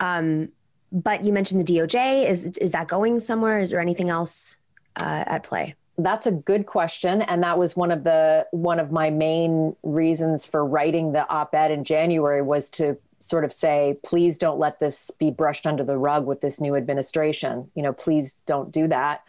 [0.00, 0.48] Um,
[0.90, 2.28] but you mentioned the DOJ.
[2.28, 3.60] Is is that going somewhere?
[3.60, 4.56] Is there anything else
[4.96, 5.74] uh, at play?
[5.98, 10.46] That's a good question, and that was one of the one of my main reasons
[10.46, 15.10] for writing the op-ed in January was to sort of say, please don't let this
[15.10, 17.70] be brushed under the rug with this new administration.
[17.74, 19.22] You know, please don't do that.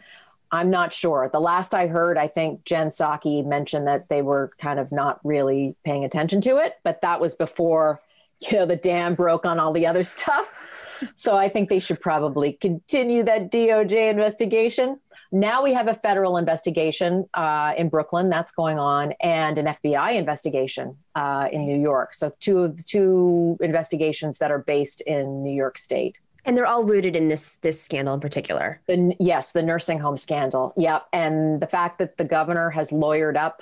[0.50, 1.28] I'm not sure.
[1.32, 5.20] The last I heard, I think Jen Psaki mentioned that they were kind of not
[5.22, 8.00] really paying attention to it, but that was before,
[8.40, 10.74] you know, the dam broke on all the other stuff
[11.14, 14.98] so I think they should probably continue that DOJ investigation.
[15.34, 20.14] Now we have a federal investigation uh, in Brooklyn that's going on, and an FBI
[20.14, 22.14] investigation uh, in New York.
[22.14, 26.20] So two of two investigations that are based in New York State.
[26.44, 28.80] And they're all rooted in this this scandal in particular.
[28.86, 30.72] The, yes, the nursing home scandal.
[30.76, 33.60] Yep, and the fact that the governor has lawyered up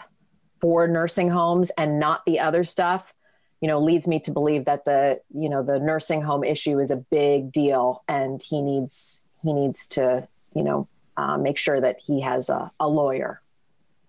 [0.60, 3.14] for nursing homes and not the other stuff
[3.62, 6.90] you know leads me to believe that the you know the nursing home issue is
[6.90, 11.98] a big deal and he needs he needs to you know uh, make sure that
[11.98, 13.40] he has a, a lawyer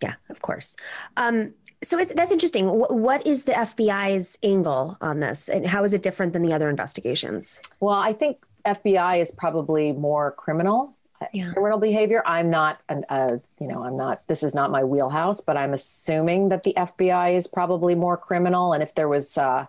[0.02, 0.76] yeah of course
[1.18, 6.02] um, so that's interesting what is the fbi's angle on this and how is it
[6.02, 10.96] different than the other investigations well i think fbi is probably more criminal
[11.32, 11.52] yeah.
[11.54, 12.24] criminal behavior.
[12.26, 14.28] I'm not, an, uh, you know, I'm not.
[14.28, 18.74] This is not my wheelhouse, but I'm assuming that the FBI is probably more criminal.
[18.74, 19.68] And if there was uh,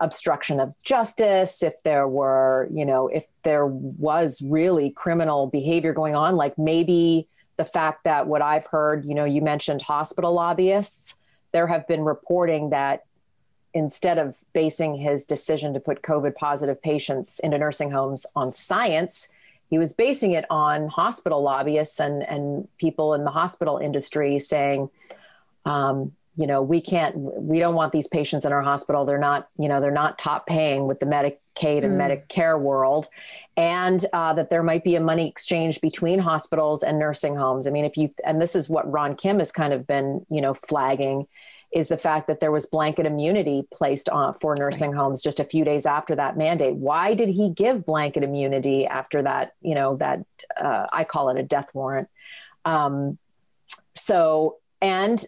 [0.00, 6.14] obstruction of justice, if there were, you know, if there was really criminal behavior going
[6.14, 11.16] on, like maybe the fact that what I've heard, you know, you mentioned hospital lobbyists.
[11.52, 13.04] There have been reporting that
[13.74, 19.28] instead of basing his decision to put COVID positive patients into nursing homes on science,
[19.70, 24.88] he was basing it on hospital lobbyists and, and people in the hospital industry saying,
[25.66, 29.04] um, you know, we can't, we don't want these patients in our hospital.
[29.04, 32.24] They're not, you know, they're not top paying with the Medicaid and mm.
[32.30, 33.08] Medicare world.
[33.56, 37.66] And uh, that there might be a money exchange between hospitals and nursing homes.
[37.66, 40.40] I mean, if you, and this is what Ron Kim has kind of been, you
[40.40, 41.26] know, flagging
[41.72, 44.98] is the fact that there was blanket immunity placed on for nursing right.
[44.98, 46.76] homes just a few days after that mandate.
[46.76, 49.54] Why did he give blanket immunity after that?
[49.60, 50.24] You know that
[50.56, 52.08] uh, I call it a death warrant.
[52.64, 53.18] Um,
[53.94, 55.22] so and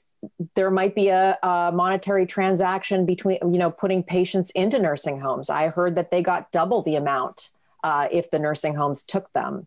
[0.54, 5.50] there might be a, a, monetary transaction between you know putting patients into nursing homes.
[5.50, 7.50] I heard that they got double the amount
[7.82, 9.66] uh, if the nursing homes took them.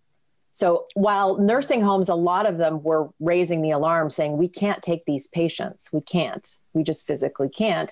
[0.51, 4.83] So while nursing homes, a lot of them were raising the alarm saying, we can't
[4.83, 5.91] take these patients.
[5.91, 6.57] We can't.
[6.73, 7.91] We just physically can't.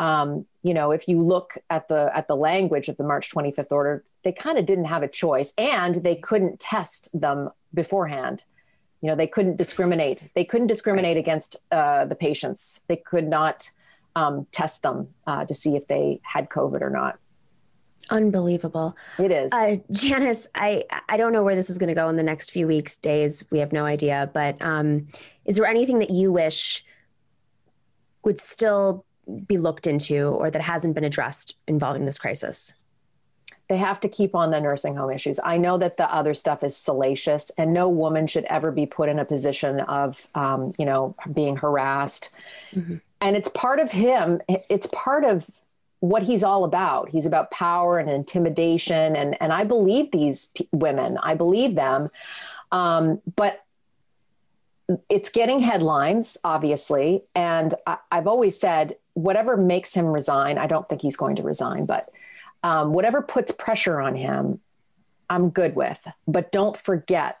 [0.00, 3.70] Um, you know, if you look at the at the language of the March 25th
[3.70, 8.44] order, they kind of didn't have a choice, and they couldn't test them beforehand.
[9.04, 10.30] You know, they couldn't discriminate.
[10.34, 12.86] They couldn't discriminate against uh, the patients.
[12.88, 13.70] They could not
[14.16, 17.18] um, test them uh, to see if they had COVID or not.
[18.08, 18.96] Unbelievable.
[19.18, 19.52] It is.
[19.52, 22.50] Uh, Janice, I, I don't know where this is going to go in the next
[22.50, 23.44] few weeks, days.
[23.50, 24.30] We have no idea.
[24.32, 25.08] But um,
[25.44, 26.82] is there anything that you wish
[28.24, 29.04] would still
[29.46, 32.72] be looked into or that hasn't been addressed involving this crisis?
[33.68, 35.40] They have to keep on the nursing home issues.
[35.42, 39.08] I know that the other stuff is salacious, and no woman should ever be put
[39.08, 42.30] in a position of, um, you know, being harassed.
[42.74, 42.96] Mm-hmm.
[43.20, 44.42] And it's part of him.
[44.48, 45.50] It's part of
[46.00, 47.08] what he's all about.
[47.08, 51.16] He's about power and intimidation, and and I believe these p- women.
[51.22, 52.10] I believe them,
[52.70, 53.64] um, but
[55.08, 57.24] it's getting headlines, obviously.
[57.34, 61.42] And I, have always said, whatever makes him resign, I don't think he's going to
[61.42, 62.10] resign, but
[62.64, 64.58] um, whatever puts pressure on him,
[65.30, 66.04] I'm good with.
[66.26, 67.38] But don't forget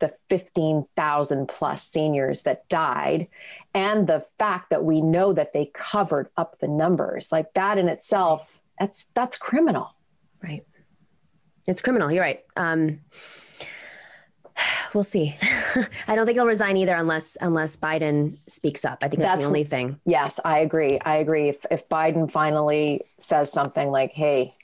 [0.00, 3.28] the 15,000 plus seniors that died
[3.74, 7.30] and the fact that we know that they covered up the numbers.
[7.30, 9.94] Like that in itself that's that's criminal.
[10.42, 10.64] Right.
[11.66, 12.10] It's criminal.
[12.10, 12.42] You're right.
[12.56, 13.00] Um,
[14.94, 15.36] we'll see.
[16.08, 18.98] I don't think he'll resign either unless unless Biden speaks up.
[19.02, 20.00] I think that's, that's the only thing.
[20.04, 20.98] Yes, I agree.
[21.00, 21.48] I agree.
[21.48, 24.54] If if Biden finally says something like, "Hey,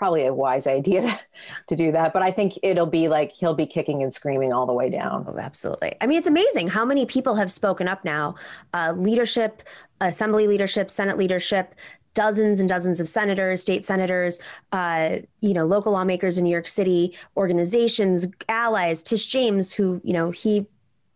[0.00, 1.20] probably a wise idea
[1.68, 2.14] to do that.
[2.14, 5.26] But I think it'll be like he'll be kicking and screaming all the way down.
[5.28, 5.94] Oh, absolutely.
[6.00, 8.34] I mean, it's amazing how many people have spoken up now.
[8.72, 9.62] Uh, leadership,
[10.00, 11.74] assembly leadership, Senate leadership,
[12.14, 14.38] dozens and dozens of senators, state senators,
[14.72, 19.02] uh, you know, local lawmakers in New York City, organizations, allies.
[19.02, 20.66] Tish James, who you know he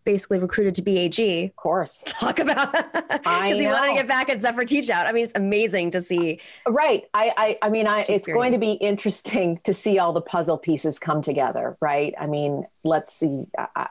[0.04, 1.48] basically recruited to BAG.
[1.48, 2.04] Of course.
[2.06, 4.90] Talk about because he wanted to get back at Zephyr Teachout.
[4.90, 5.06] Out.
[5.06, 6.40] I mean, it's amazing to see.
[6.66, 7.04] Right.
[7.14, 10.58] I I, I mean, I, it's going to be interesting to see all the puzzle
[10.58, 11.76] pieces come together.
[11.80, 12.14] Right.
[12.20, 13.46] I mean, let's see.
[13.58, 13.88] I,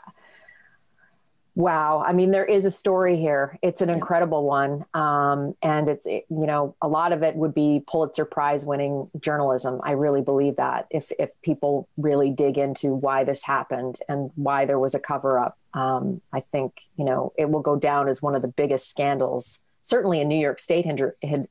[1.56, 2.04] Wow.
[2.06, 3.60] I mean, there is a story here.
[3.62, 4.86] It's an incredible one.
[4.96, 9.12] Um, and it's, it, you know, a lot of it would be Pulitzer Prize winning
[9.20, 9.80] journalism.
[9.84, 14.66] I really believe that if, if people really dig into why this happened and why
[14.66, 18.20] there was a cover up, um, I think, you know, it will go down as
[18.20, 21.48] one of the biggest scandals, certainly in New York State, in,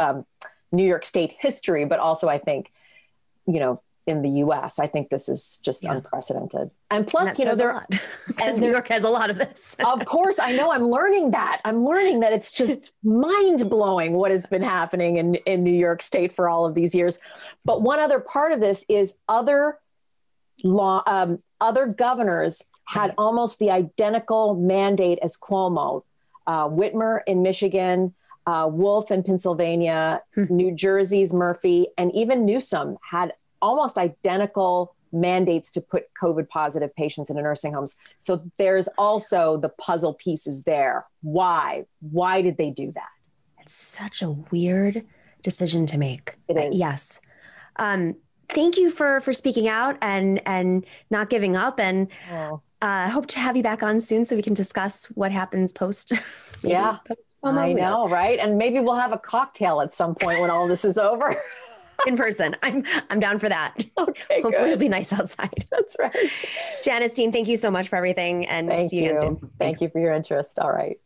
[0.00, 0.26] um,
[0.72, 2.72] New York State history, but also I think,
[3.46, 4.78] you know, in the US.
[4.78, 5.92] I think this is just yeah.
[5.92, 6.72] unprecedented.
[6.90, 7.86] And plus, and you know, there
[8.42, 9.76] and New York has a lot of this.
[9.84, 11.60] of course, I know I'm learning that.
[11.64, 16.02] I'm learning that it's just mind blowing what has been happening in, in New York
[16.02, 17.18] State for all of these years.
[17.64, 19.78] But one other part of this is other
[20.64, 26.04] law, um, other governors had almost the identical mandate as Cuomo.
[26.46, 28.14] Uh, Whitmer in Michigan,
[28.46, 30.44] uh, Wolf in Pennsylvania, hmm.
[30.48, 37.30] New Jersey's Murphy, and even Newsom had almost identical mandates to put COVID positive patients
[37.30, 37.96] into nursing homes.
[38.18, 41.06] So there's also the puzzle pieces there.
[41.22, 41.86] Why?
[42.00, 43.08] Why did they do that?
[43.60, 45.04] It's such a weird
[45.42, 46.34] decision to make.
[46.48, 46.78] It is.
[46.78, 47.20] Yes.
[47.76, 48.16] Um,
[48.48, 52.60] thank you for for speaking out and and not giving up and oh.
[52.82, 56.12] uh, hope to have you back on soon so we can discuss what happens post.
[56.62, 56.98] yeah.
[57.06, 58.38] Post- I know, right?
[58.40, 61.36] And maybe we'll have a cocktail at some point when all this is over.
[62.06, 62.56] in person.
[62.62, 63.74] I'm I'm down for that.
[63.98, 64.66] Okay, hopefully good.
[64.66, 65.66] it'll be nice outside.
[65.70, 66.14] That's right.
[66.84, 69.10] Janice Dean, thank you so much for everything, and thank see you, you.
[69.10, 69.50] again soon.
[69.58, 70.58] Thank you for your interest.
[70.58, 70.98] All right.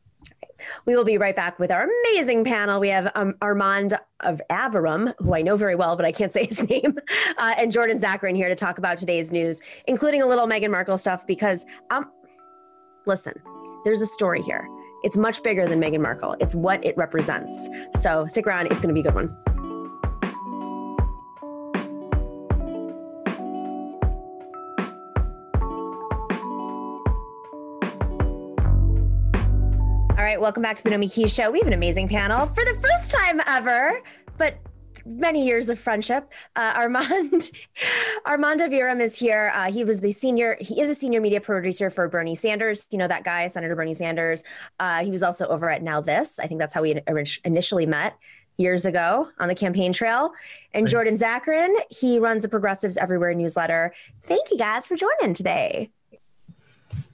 [0.86, 2.78] We will be right back with our amazing panel.
[2.78, 6.46] We have um, Armand of Aviram, who I know very well, but I can't say
[6.46, 6.98] his name,
[7.38, 10.96] uh, and Jordan Zakarin here to talk about today's news, including a little Meghan Markle
[10.96, 11.26] stuff.
[11.26, 12.10] Because, um,
[13.06, 13.34] listen,
[13.84, 14.66] there's a story here.
[15.02, 16.36] It's much bigger than Meghan Markle.
[16.38, 17.68] It's what it represents.
[17.96, 18.66] So stick around.
[18.66, 19.36] It's going to be a good one.
[30.32, 31.50] Right, welcome back to the Nomiki Show.
[31.50, 34.00] We have an amazing panel for the first time ever,
[34.38, 34.56] but
[35.04, 36.32] many years of friendship.
[36.56, 37.50] Uh, Armand
[38.24, 39.52] Armand Aviram is here.
[39.54, 40.56] Uh, he was the senior.
[40.58, 42.86] He is a senior media producer for Bernie Sanders.
[42.90, 44.42] You know that guy, Senator Bernie Sanders.
[44.80, 46.38] Uh, he was also over at Now This.
[46.38, 46.98] I think that's how we
[47.44, 48.16] initially met
[48.56, 50.32] years ago on the campaign trail.
[50.72, 53.92] And Jordan Zakarin, he runs the Progressives Everywhere newsletter.
[54.24, 55.90] Thank you guys for joining today.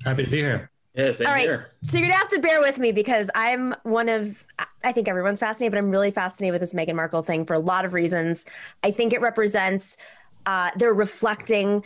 [0.04, 0.70] Happy to be here.
[0.98, 1.42] Yeah, same All right.
[1.42, 1.70] Here.
[1.82, 4.44] So you're gonna have to bear with me because I'm one of
[4.82, 7.60] I think everyone's fascinated, but I'm really fascinated with this Meghan Markle thing for a
[7.60, 8.44] lot of reasons.
[8.82, 9.96] I think it represents
[10.44, 11.84] uh, they're reflecting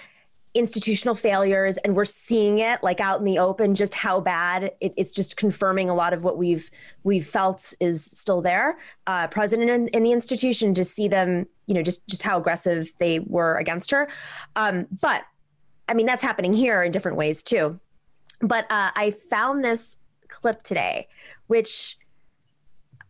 [0.54, 4.92] institutional failures and we're seeing it like out in the open just how bad it,
[4.96, 6.70] it's just confirming a lot of what we've
[7.04, 11.74] we've felt is still there uh, president in, in, the institution to see them you
[11.74, 14.06] know just just how aggressive they were against her
[14.54, 15.22] um, but
[15.88, 17.80] i mean that's happening here in different ways too
[18.42, 19.96] but uh, I found this
[20.28, 21.08] clip today,
[21.46, 21.96] which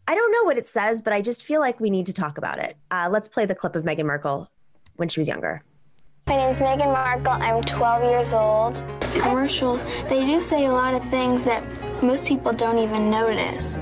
[0.07, 2.39] I don't know what it says, but I just feel like we need to talk
[2.39, 2.77] about it.
[2.91, 4.51] Uh, let's play the clip of Meghan Markle
[4.97, 5.63] when she was younger.
[6.27, 7.33] My name is Meghan Markle.
[7.33, 8.83] I'm 12 years old.
[9.19, 11.65] Commercials, they do say a lot of things that
[12.03, 13.77] most people don't even notice,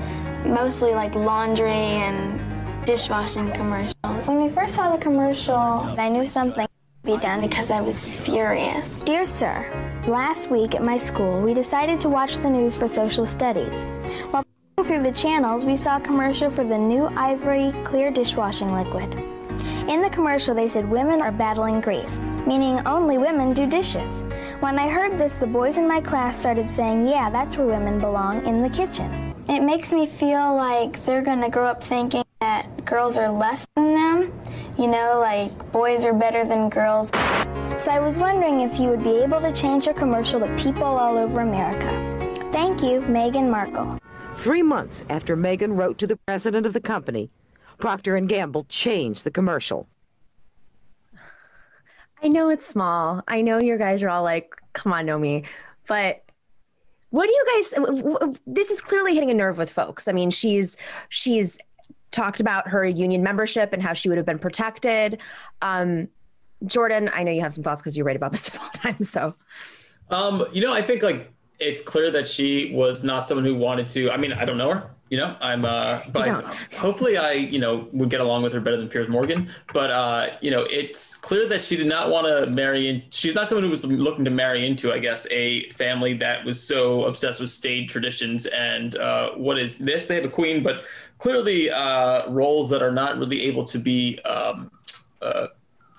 [0.45, 4.25] mostly like laundry and dishwashing commercials.
[4.25, 6.65] When we first saw the commercial, I knew something
[7.03, 8.97] be done because I was furious.
[8.99, 13.27] Dear Sir, last week at my school, we decided to watch the news for social
[13.27, 13.83] studies.
[14.31, 14.45] While
[14.83, 19.13] through the channels, we saw a commercial for the new Ivory Clear dishwashing liquid.
[19.87, 24.23] In the commercial, they said women are battling grease, meaning only women do dishes.
[24.59, 27.99] When I heard this, the boys in my class started saying, yeah, that's where women
[27.99, 29.35] belong, in the kitchen.
[29.49, 33.93] It makes me feel like they're gonna grow up thinking that girls are less than
[33.93, 34.41] them
[34.77, 37.11] you know, like boys are better than girls.
[37.81, 40.83] So I was wondering if you would be able to change your commercial to people
[40.83, 41.89] all over America.
[42.51, 43.97] Thank you, Meghan Markle.
[44.35, 47.31] Three months after Meghan wrote to the president of the company,
[47.79, 49.87] Procter & Gamble changed the commercial.
[52.21, 53.23] I know it's small.
[53.27, 55.47] I know you guys are all like, come on, Nomi.
[55.87, 56.23] But
[57.09, 58.37] what do you guys?
[58.45, 60.07] This is clearly hitting a nerve with folks.
[60.07, 60.77] I mean, she's
[61.09, 61.57] she's
[62.11, 65.19] talked about her union membership and how she would have been protected.
[65.63, 66.09] Um,
[66.65, 69.03] Jordan, I know you have some thoughts because you write about this all the time.
[69.03, 69.33] So,
[70.09, 71.31] um, you know, I think like
[71.61, 74.11] it's clear that she was not someone who wanted to.
[74.11, 74.91] I mean, I don't know her.
[75.09, 75.65] You know, I'm.
[75.65, 76.25] Uh, but
[76.73, 79.49] hopefully, I you know would get along with her better than Piers Morgan.
[79.73, 82.87] But uh, you know, it's clear that she did not want to marry.
[82.87, 86.45] In, she's not someone who was looking to marry into, I guess, a family that
[86.45, 88.45] was so obsessed with staid traditions.
[88.47, 90.07] And uh, what is this?
[90.07, 90.85] They have a queen, but
[91.17, 94.17] clearly uh, roles that are not really able to be.
[94.19, 94.71] Um,
[95.21, 95.47] uh,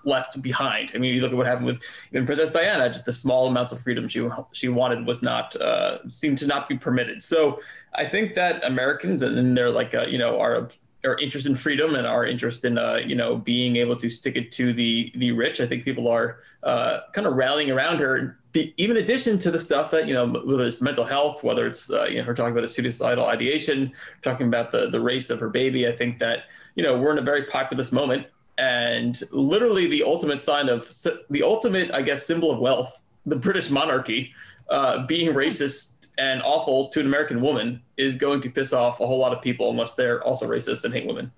[0.04, 0.92] left behind.
[0.94, 1.82] I mean, you look at what happened with
[2.12, 2.88] even Princess Diana.
[2.88, 6.68] Just the small amounts of freedom she she wanted was not uh, seemed to not
[6.68, 7.22] be permitted.
[7.22, 7.60] So
[7.94, 10.68] I think that Americans and they're like uh, you know are
[11.04, 14.36] are interested in freedom and are interest in uh, you know being able to stick
[14.36, 15.60] it to the the rich.
[15.60, 18.38] I think people are uh, kind of rallying around her.
[18.54, 21.90] Even in addition to the stuff that you know, whether it's mental health, whether it's
[21.90, 25.40] uh, you know her talking about the suicidal ideation, talking about the the race of
[25.40, 25.88] her baby.
[25.88, 26.44] I think that
[26.74, 28.26] you know we're in a very populist moment
[28.62, 30.88] and literally the ultimate sign of
[31.30, 34.32] the ultimate, I guess, symbol of wealth, the British monarchy,
[34.70, 39.06] uh, being racist and awful to an American woman is going to piss off a
[39.06, 41.32] whole lot of people unless they're also racist and hate women.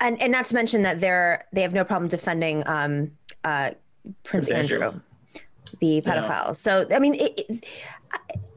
[0.00, 3.12] And and not to mention that they're they have no problem defending um,
[3.44, 3.70] uh,
[4.22, 5.00] Prince, Prince Andrew, Andrew,
[5.80, 6.48] the pedophile.
[6.48, 6.52] Yeah.
[6.52, 7.14] So I mean.
[7.14, 7.64] It, it,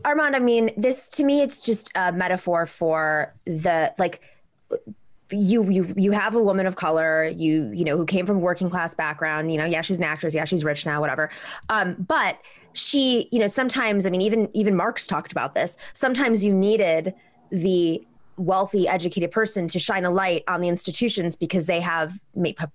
[0.04, 4.22] Armand, I mean, this to me, it's just a metaphor for the like
[5.32, 8.40] you you you have a woman of color you you know who came from a
[8.40, 11.30] working class background you know yeah she's an actress yeah she's rich now whatever.
[11.70, 12.40] Um, but
[12.74, 17.14] she you know sometimes i mean even even marx talked about this sometimes you needed
[17.50, 18.06] the
[18.38, 22.20] wealthy educated person to shine a light on the institutions because they have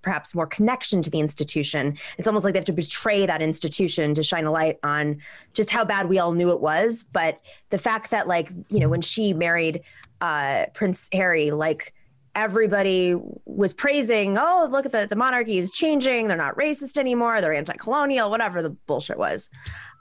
[0.01, 1.97] perhaps more connection to the institution.
[2.17, 5.21] It's almost like they have to betray that institution to shine a light on
[5.53, 7.03] just how bad we all knew it was.
[7.03, 9.81] But the fact that like you know when she married
[10.19, 11.93] uh, prince harry like
[12.35, 13.15] everybody
[13.45, 16.27] was praising, oh, look at the, the monarchy is changing.
[16.27, 17.41] They're not racist anymore.
[17.41, 19.49] They're anti-colonial, whatever the bullshit was.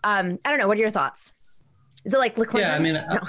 [0.05, 0.69] Um, I don't know.
[0.69, 1.33] What are your thoughts?
[2.05, 3.21] Is it like the Yeah, I mean, no.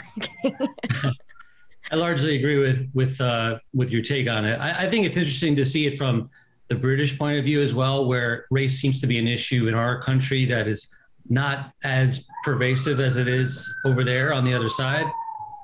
[0.46, 1.12] I,
[1.92, 4.56] I, largely agree with with uh, with your take on it.
[4.56, 6.30] I, I think it's interesting to see it from
[6.70, 9.74] the British point of view as well, where race seems to be an issue in
[9.74, 10.88] our country that is
[11.30, 15.06] not as pervasive as it is over there on the other side.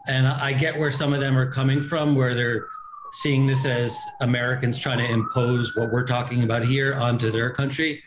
[0.08, 2.68] And I get where some of them are coming from, where they're
[3.12, 8.03] seeing this as Americans trying to impose what we're talking about here onto their country.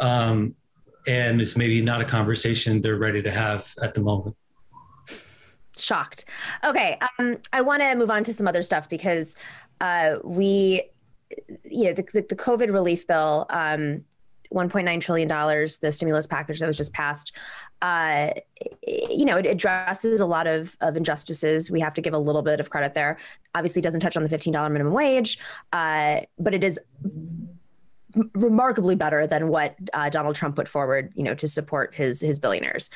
[0.00, 0.54] Um,
[1.06, 4.36] and it's maybe not a conversation they're ready to have at the moment.
[5.76, 6.24] Shocked.
[6.64, 6.98] Okay.
[7.18, 9.36] Um, I want to move on to some other stuff because
[9.80, 10.82] uh, we,
[11.64, 14.04] you know, the, the, the COVID relief bill, um,
[14.52, 17.32] $1.9 trillion, the stimulus package that was just passed,
[17.82, 18.30] uh,
[18.86, 21.70] you know, it addresses a lot of, of injustices.
[21.70, 23.18] We have to give a little bit of credit there.
[23.54, 25.38] Obviously, doesn't touch on the $15 minimum wage,
[25.72, 26.78] uh, but it is
[28.34, 32.38] remarkably better than what uh, Donald Trump put forward, you know, to support his his
[32.38, 32.90] billionaires.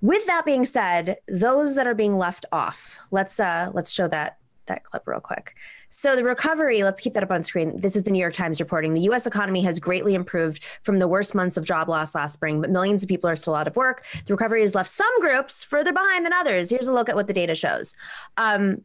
[0.00, 4.38] With that being said, those that are being left off, let's uh, let's show that
[4.66, 5.54] that clip real quick.
[5.88, 7.80] So the recovery, let's keep that up on screen.
[7.80, 8.92] This is the New York Times reporting.
[8.92, 12.60] The US economy has greatly improved from the worst months of job loss last spring,
[12.60, 14.04] but millions of people are still out of work.
[14.26, 16.70] The recovery has left some groups further behind than others.
[16.70, 17.96] Here's a look at what the data shows.
[18.36, 18.84] Um,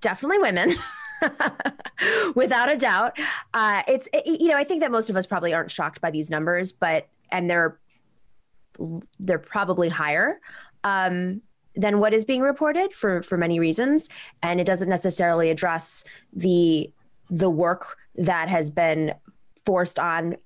[0.00, 0.72] definitely women.
[2.34, 3.12] without a doubt
[3.52, 6.10] uh, it's it, you know i think that most of us probably aren't shocked by
[6.10, 7.78] these numbers but and they're
[9.18, 10.40] they're probably higher
[10.82, 11.42] um,
[11.76, 14.08] than what is being reported for for many reasons.
[14.42, 16.90] And it doesn't necessarily address the
[17.30, 19.14] the work that has been
[19.64, 20.36] forced on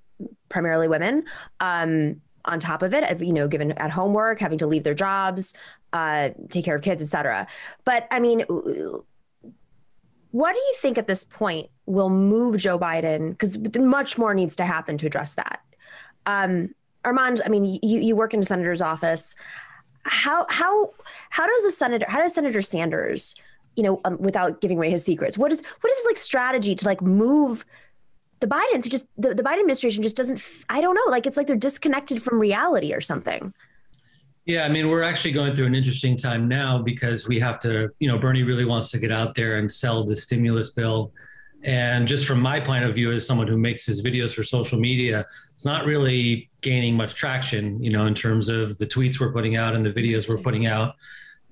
[0.49, 1.23] primarily women
[1.59, 4.93] um, on top of it you know given at home work having to leave their
[4.93, 5.53] jobs
[5.93, 7.47] uh, take care of kids etc
[7.83, 8.41] but i mean
[10.31, 13.31] what do you think at this point will move joe biden?
[13.31, 15.61] Because much more needs to happen to address that.
[16.25, 19.35] Um, armand i mean you, you work in a senator's office
[20.05, 20.93] how how
[21.29, 23.35] how does the senator how does Senator Sanders,
[23.75, 26.75] you know, um, without giving away his secrets, what is what is his like strategy
[26.75, 27.65] to like move
[28.39, 31.37] the Bidens who just the, the Biden administration just doesn't I don't know, like it's
[31.37, 33.53] like they're disconnected from reality or something.
[34.45, 37.89] Yeah, I mean, we're actually going through an interesting time now because we have to,
[37.97, 41.11] you know, Bernie really wants to get out there and sell the stimulus bill.
[41.65, 44.79] And just from my point of view, as someone who makes his videos for social
[44.79, 49.33] media, it's not really gaining much traction, you know, in terms of the tweets we're
[49.33, 50.93] putting out and the videos we're putting out.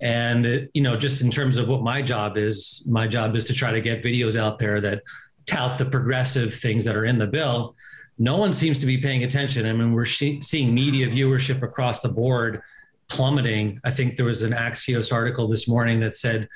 [0.01, 3.43] And, it, you know, just in terms of what my job is, my job is
[3.45, 5.01] to try to get videos out there that
[5.47, 7.75] tout the progressive things that are in the bill.
[8.19, 9.65] no one seems to be paying attention.
[9.65, 12.61] I mean, we're seeing media viewership across the board
[13.07, 13.79] plummeting.
[13.83, 16.47] I think there was an Axios article this morning that said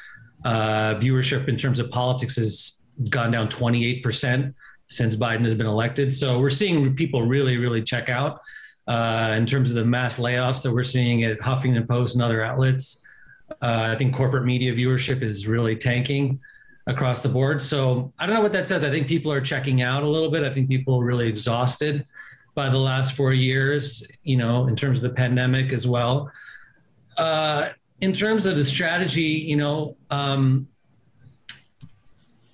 [0.46, 2.77] uh, viewership in terms of politics has
[3.10, 4.54] gone down 28%
[4.88, 6.14] since Biden has been elected.
[6.14, 8.42] So we're seeing people really, really check out
[8.88, 12.44] uh, in terms of the mass layoffs that we're seeing at Huffington Post and other
[12.44, 13.04] outlets.
[13.62, 16.40] Uh, I think corporate media viewership is really tanking
[16.88, 17.62] across the board.
[17.62, 18.84] So I don't know what that says.
[18.84, 20.44] I think people are checking out a little bit.
[20.44, 22.06] I think people are really exhausted
[22.56, 26.32] by the last four years, you know, in terms of the pandemic as well.
[27.18, 27.70] Uh,
[28.02, 30.68] in terms of the strategy, you know, um,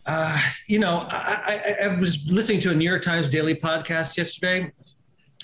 [0.06, 4.18] uh, you know, I, I, I, was listening to a New York Times daily podcast
[4.18, 4.72] yesterday,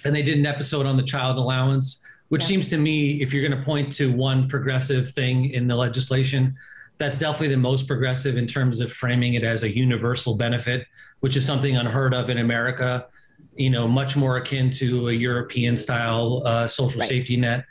[0.03, 2.47] and they did an episode on the child allowance, which yeah.
[2.47, 6.55] seems to me, if you're going to point to one progressive thing in the legislation,
[6.97, 10.86] that's definitely the most progressive in terms of framing it as a universal benefit,
[11.22, 13.07] which is something unheard of in America.
[13.55, 17.07] You know, much more akin to a European style uh, social right.
[17.07, 17.66] safety net.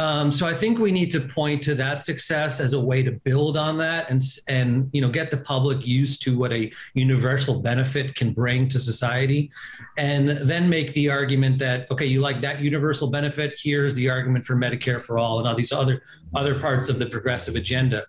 [0.00, 3.12] Um, so I think we need to point to that success as a way to
[3.12, 7.60] build on that and and you know get the public used to what a universal
[7.60, 9.50] benefit can bring to society,
[9.98, 13.60] and then make the argument that okay, you like that universal benefit.
[13.62, 16.02] Here's the argument for Medicare for all and all these other
[16.34, 18.06] other parts of the progressive agenda.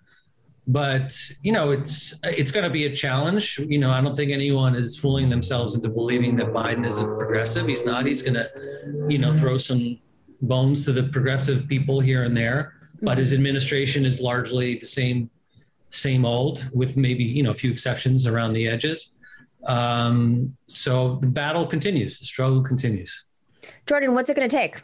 [0.66, 1.12] But
[1.42, 3.58] you know it's it's going to be a challenge.
[3.58, 7.04] You know i don't think anyone is fooling themselves into believing that biden is a
[7.04, 7.66] progressive.
[7.66, 8.06] He's not.
[8.06, 8.48] He's going to
[9.10, 9.98] you know throw some
[10.42, 15.28] bones to the progressive people here and there but his administration is largely the same
[15.90, 19.12] same old with maybe you know a few exceptions around the edges.
[19.66, 23.24] Um, so the battle continues the struggle continues.
[23.86, 24.80] Jordan what's it going to take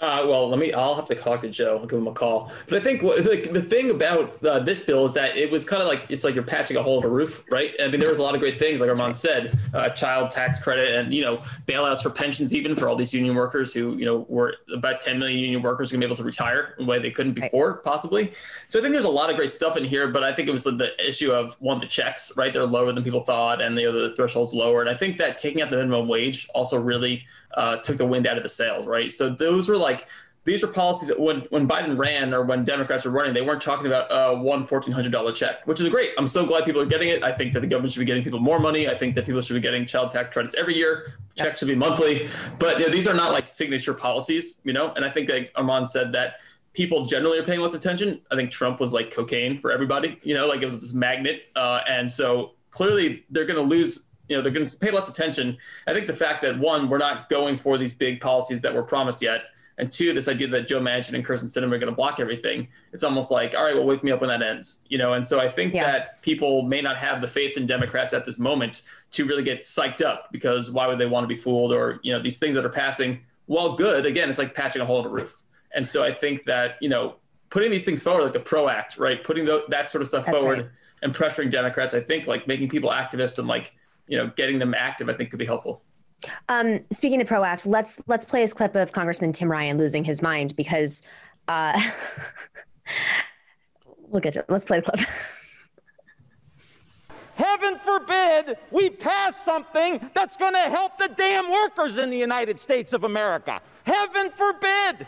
[0.00, 0.72] uh, well, let me.
[0.72, 1.78] I'll have to talk to Joe.
[1.78, 2.52] I'll give him a call.
[2.68, 5.64] But I think what, like, the thing about uh, this bill is that it was
[5.64, 7.72] kind of like it's like you're patching a hole in a roof, right?
[7.80, 10.58] I mean, there was a lot of great things, like Armand said, uh, child tax
[10.60, 14.04] credit, and you know, bailouts for pensions, even for all these union workers who you
[14.04, 16.88] know were about 10 million union workers going to be able to retire in a
[16.88, 18.32] way they couldn't before, possibly.
[18.68, 20.52] So I think there's a lot of great stuff in here, but I think it
[20.52, 22.52] was the, the issue of one the checks, right?
[22.52, 24.80] They're lower than people thought, and the other thresholds lower.
[24.80, 27.24] And I think that taking out the minimum wage also really
[27.56, 29.10] uh, took the wind out of the sails, right?
[29.10, 30.08] So those were like
[30.44, 33.62] these were policies that when, when Biden ran or when Democrats were running, they weren't
[33.62, 36.10] talking about a one $1,400 check, which is great.
[36.18, 37.24] I'm so glad people are getting it.
[37.24, 38.88] I think that the government should be getting people more money.
[38.88, 41.14] I think that people should be getting child tax credits every year.
[41.36, 42.28] Checks should be monthly.
[42.58, 44.92] But you know, these are not like signature policies, you know?
[44.92, 46.34] And I think like Armand said that
[46.74, 48.20] people generally are paying less attention.
[48.30, 51.44] I think Trump was like cocaine for everybody, you know, like it was this magnet.
[51.56, 55.08] Uh, and so clearly they're going to lose you know they're going to pay less
[55.08, 55.56] attention.
[55.86, 58.82] I think the fact that one, we're not going for these big policies that were
[58.82, 59.42] promised yet,
[59.78, 62.68] and two, this idea that Joe Manchin and Kyrsten Sinema are going to block everything.
[62.92, 65.14] It's almost like, all right, well, wake me up when that ends, you know.
[65.14, 65.84] And so I think yeah.
[65.84, 69.62] that people may not have the faith in Democrats at this moment to really get
[69.62, 71.72] psyched up because why would they want to be fooled?
[71.72, 74.06] Or you know, these things that are passing, well, good.
[74.06, 75.42] Again, it's like patching a hole in a roof.
[75.76, 77.16] And so I think that you know,
[77.50, 80.26] putting these things forward, like the PRO Act, right, putting the, that sort of stuff
[80.26, 80.70] That's forward right.
[81.02, 83.72] and pressuring Democrats, I think like making people activists and like
[84.06, 85.82] you know, getting them active, I think could be helpful.
[86.48, 90.04] Um, speaking of PRO Act, let's let's play this clip of Congressman Tim Ryan losing
[90.04, 91.02] his mind because
[91.48, 91.80] uh,
[94.08, 94.46] we'll get to it.
[94.48, 95.08] Let's play the clip.
[97.36, 102.60] Heaven forbid we pass something that's going to help the damn workers in the United
[102.60, 103.60] States of America.
[103.84, 105.06] Heaven forbid.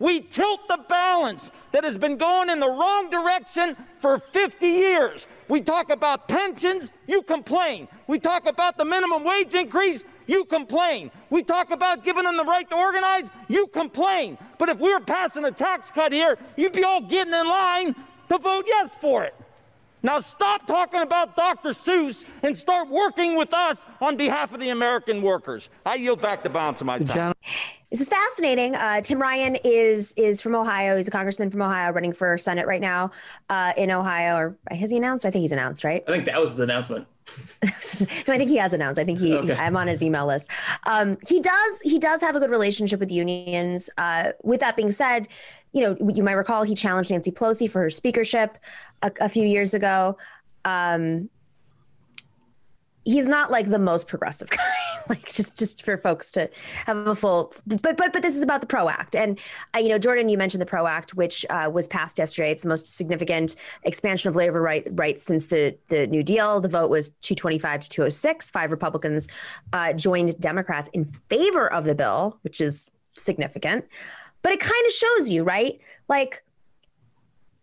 [0.00, 5.26] We tilt the balance that has been going in the wrong direction for 50 years.
[5.48, 7.86] We talk about pensions, you complain.
[8.06, 11.10] We talk about the minimum wage increase, you complain.
[11.28, 14.38] We talk about giving them the right to organize, you complain.
[14.58, 17.94] But if we were passing a tax cut here, you'd be all getting in line
[18.30, 19.34] to vote yes for it.
[20.02, 21.70] Now stop talking about Dr.
[21.70, 25.68] Seuss and start working with us on behalf of the American workers.
[25.84, 27.34] I yield back the balance of my time.
[27.90, 28.76] This is fascinating.
[28.76, 30.96] Uh, Tim Ryan is is from Ohio.
[30.96, 33.10] He's a congressman from Ohio, running for Senate right now
[33.48, 34.36] uh, in Ohio.
[34.36, 35.26] Or has he announced?
[35.26, 36.04] I think he's announced, right?
[36.06, 37.08] I think that was his announcement.
[37.64, 39.00] no, I think he has announced.
[39.00, 39.34] I think he.
[39.34, 39.54] Okay.
[39.54, 40.48] I'm on his email list.
[40.86, 41.80] Um, he does.
[41.80, 43.90] He does have a good relationship with unions.
[43.98, 45.26] Uh, with that being said,
[45.72, 48.56] you know, you might recall he challenged Nancy Pelosi for her speakership
[49.02, 50.16] a, a few years ago.
[50.64, 51.28] Um,
[53.04, 56.48] he's not like the most progressive guy like just just for folks to
[56.86, 59.14] have a full but but but this is about the pro act.
[59.14, 59.38] And
[59.74, 62.50] uh, you know jordan you mentioned the pro act which uh, was passed yesterday.
[62.50, 66.60] It's the most significant expansion of labor right, rights since the the new deal.
[66.60, 69.28] The vote was 225 to 206 five republicans
[69.72, 73.84] uh, joined democrats in favor of the bill which is significant.
[74.42, 75.80] But it kind of shows you right?
[76.08, 76.42] Like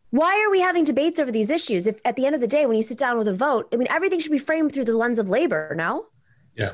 [0.09, 2.65] why are we having debates over these issues if at the end of the day
[2.65, 4.95] when you sit down with a vote i mean everything should be framed through the
[4.95, 6.05] lens of labor no
[6.55, 6.71] yeah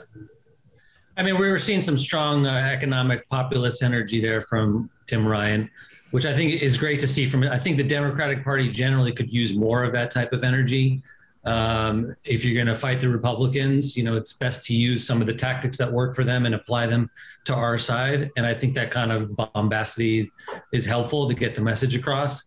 [1.15, 5.69] I mean, we were seeing some strong uh, economic populist energy there from Tim Ryan,
[6.11, 7.25] which I think is great to see.
[7.25, 11.03] From I think the Democratic Party generally could use more of that type of energy.
[11.45, 15.19] Um, if you're going to fight the Republicans, you know, it's best to use some
[15.19, 17.09] of the tactics that work for them and apply them
[17.43, 18.31] to our side.
[18.37, 20.31] And I think that kind of bombacity
[20.71, 22.41] is helpful to get the message across.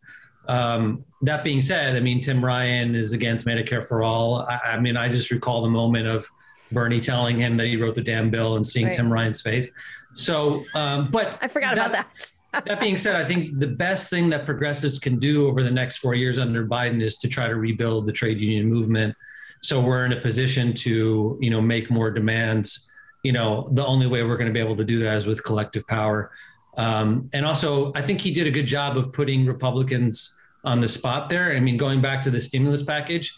[0.48, 4.42] Um, that being said, I mean, Tim Ryan is against Medicare for all.
[4.42, 6.28] I, I, mean, I just recall the moment of
[6.72, 8.96] Bernie telling him that he wrote the damn bill and seeing right.
[8.96, 9.68] Tim Ryan's face.
[10.12, 12.06] So, um, but I forgot that, about
[12.52, 15.70] that that being said, I think the best thing that progressives can do over the
[15.70, 19.14] next four years under Biden is to try to rebuild the trade union movement.
[19.62, 22.88] So we're in a position to, you know, make more demands.
[23.22, 25.42] You know, the only way we're going to be able to do that is with
[25.42, 26.30] collective power.
[26.76, 30.35] Um, and also, I think he did a good job of putting Republicans
[30.66, 31.52] on the spot there.
[31.52, 33.32] I mean, going back to the stimulus package,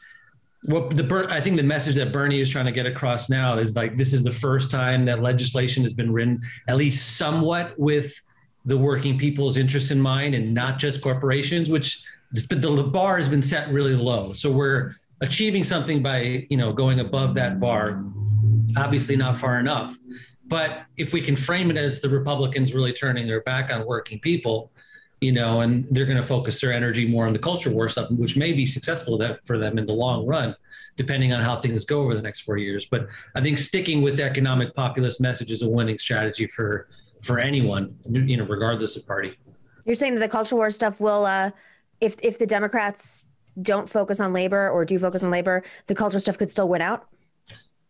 [0.64, 3.76] what the I think the message that Bernie is trying to get across now is
[3.76, 8.20] like this is the first time that legislation has been written, at least somewhat, with
[8.64, 12.02] the working people's interests in mind and not just corporations, which
[12.32, 14.32] the bar has been set really low.
[14.32, 18.04] So we're achieving something by, you know, going above that bar,
[18.76, 19.96] obviously not far enough.
[20.46, 24.18] But if we can frame it as the Republicans really turning their back on working
[24.18, 24.72] people,
[25.20, 28.10] you know, and they're going to focus their energy more on the culture war stuff,
[28.10, 30.54] which may be successful for them in the long run,
[30.96, 32.86] depending on how things go over the next four years.
[32.86, 36.88] But I think sticking with economic populist message is a winning strategy for
[37.22, 39.36] for anyone, you know, regardless of party.
[39.84, 41.50] You're saying that the culture war stuff will, uh,
[42.00, 43.26] if if the Democrats
[43.60, 46.80] don't focus on labor or do focus on labor, the culture stuff could still win
[46.80, 47.08] out.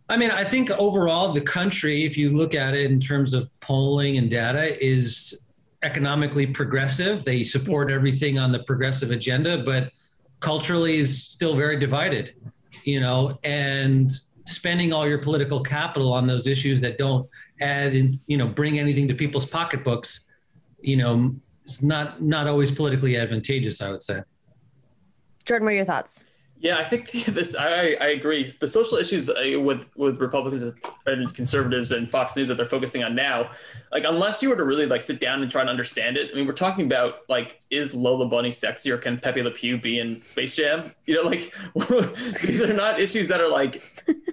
[0.09, 3.51] I mean, I think overall the country, if you look at it in terms of
[3.61, 5.43] polling and data, is
[5.83, 7.25] economically progressive.
[7.25, 9.93] They support everything on the progressive agenda, but
[10.41, 12.35] culturally is still very divided.
[12.85, 14.11] You know, and
[14.49, 17.29] spending all your political capital on those issues that don't
[17.61, 20.27] add and you know bring anything to people's pocketbooks
[20.81, 24.23] you know it's not not always politically advantageous i would say
[25.45, 26.25] jordan what are your thoughts
[26.61, 27.55] yeah, I think this.
[27.55, 28.45] I, I agree.
[28.45, 30.65] The social issues uh, with with Republicans
[31.07, 33.51] and conservatives and Fox News that they're focusing on now,
[33.93, 36.31] like unless you were to really like sit down and try and understand it.
[36.33, 39.79] I mean, we're talking about like is Lola Bunny sexy or can Pepe Le Pew
[39.79, 40.83] be in Space Jam?
[41.05, 41.55] You know, like
[42.43, 43.81] these are not issues that are like.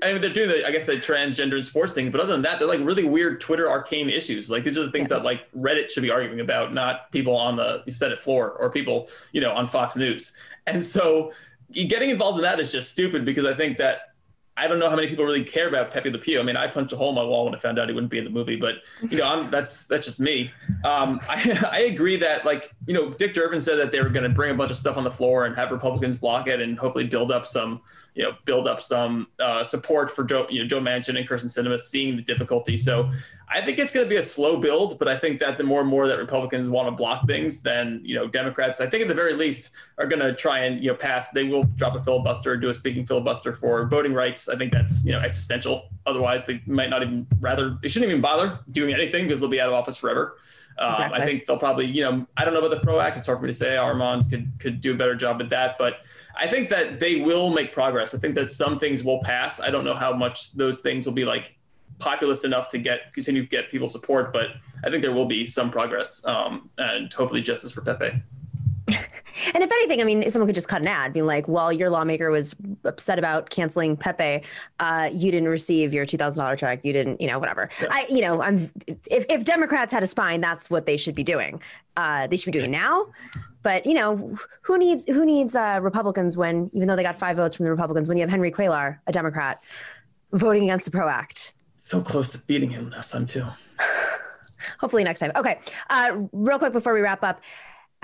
[0.01, 2.41] I mean, they're doing the I guess the transgender and sports thing, but other than
[2.41, 4.49] that, they're like really weird Twitter arcane issues.
[4.49, 5.17] Like these are the things yeah.
[5.17, 9.09] that like Reddit should be arguing about, not people on the Senate floor or people
[9.32, 10.34] you know on Fox News.
[10.67, 11.32] And so
[11.72, 14.16] getting involved in that is just stupid because I think that
[14.57, 16.39] I don't know how many people really care about Pepe Le Pew.
[16.39, 18.11] I mean, I punched a hole in my wall when I found out he wouldn't
[18.11, 18.76] be in the movie, but
[19.09, 20.51] you know, I'm, that's that's just me.
[20.86, 24.24] Um, I, I agree that like you know, Dick Durbin said that they were going
[24.24, 26.80] to bring a bunch of stuff on the floor and have Republicans block it and
[26.80, 27.82] hopefully build up some
[28.16, 31.45] you know build up some uh, support for Joe you know Joe Manchin and Kyrsten
[31.45, 32.78] Sinema seeing the difficulty.
[32.78, 33.11] So
[33.47, 35.82] I think it's going to be a slow build, but I think that the more
[35.82, 39.07] and more that Republicans want to block things, then you know Democrats, I think at
[39.07, 41.30] the very least, are going to try and you know pass.
[41.30, 44.49] They will drop a filibuster, do a speaking filibuster for voting rights.
[44.49, 45.89] I think that's you know existential.
[46.05, 49.61] Otherwise, they might not even rather they shouldn't even bother doing anything because they'll be
[49.61, 50.38] out of office forever.
[50.78, 51.21] Um, exactly.
[51.21, 53.17] I think they'll probably you know I don't know about the PRO Act.
[53.17, 53.78] It's hard for me to say.
[53.78, 56.05] Armand could could do a better job at that, but
[56.38, 58.13] I think that they will make progress.
[58.13, 59.59] I think that some things will pass.
[59.59, 61.57] I don't know how much those things will be like
[61.99, 64.49] populist enough to get continue to get people support, but
[64.84, 68.21] I think there will be some progress um, and hopefully justice for Pepe.
[69.53, 71.89] And if anything, I mean, someone could just cut an ad, being like, "Well, your
[71.89, 74.43] lawmaker was upset about canceling Pepe.
[74.79, 76.81] Uh, you didn't receive your two thousand dollar check.
[76.83, 77.88] You didn't, you know, whatever." Yeah.
[77.91, 81.23] I, you know, I'm if if Democrats had a spine, that's what they should be
[81.23, 81.61] doing.
[81.97, 83.07] Uh, they should be doing it now.
[83.63, 87.38] But you know, who needs who needs uh, Republicans when, even though they got five
[87.38, 89.61] votes from the Republicans, when you have Henry Cuellar, a Democrat,
[90.31, 91.53] voting against the PRO Act?
[91.86, 93.45] so close to beating him last time too.
[94.79, 95.31] Hopefully next time.
[95.36, 95.59] Okay,
[95.91, 97.41] uh, real quick before we wrap up.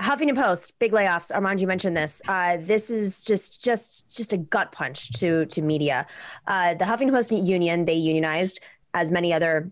[0.02, 1.30] Huffington Post, big layoffs.
[1.32, 2.20] Armand, you mentioned this.
[2.26, 6.06] Uh, this is just just just a gut punch to to media.
[6.46, 8.60] Uh, the Huffington Post union they unionized,
[8.94, 9.70] as many other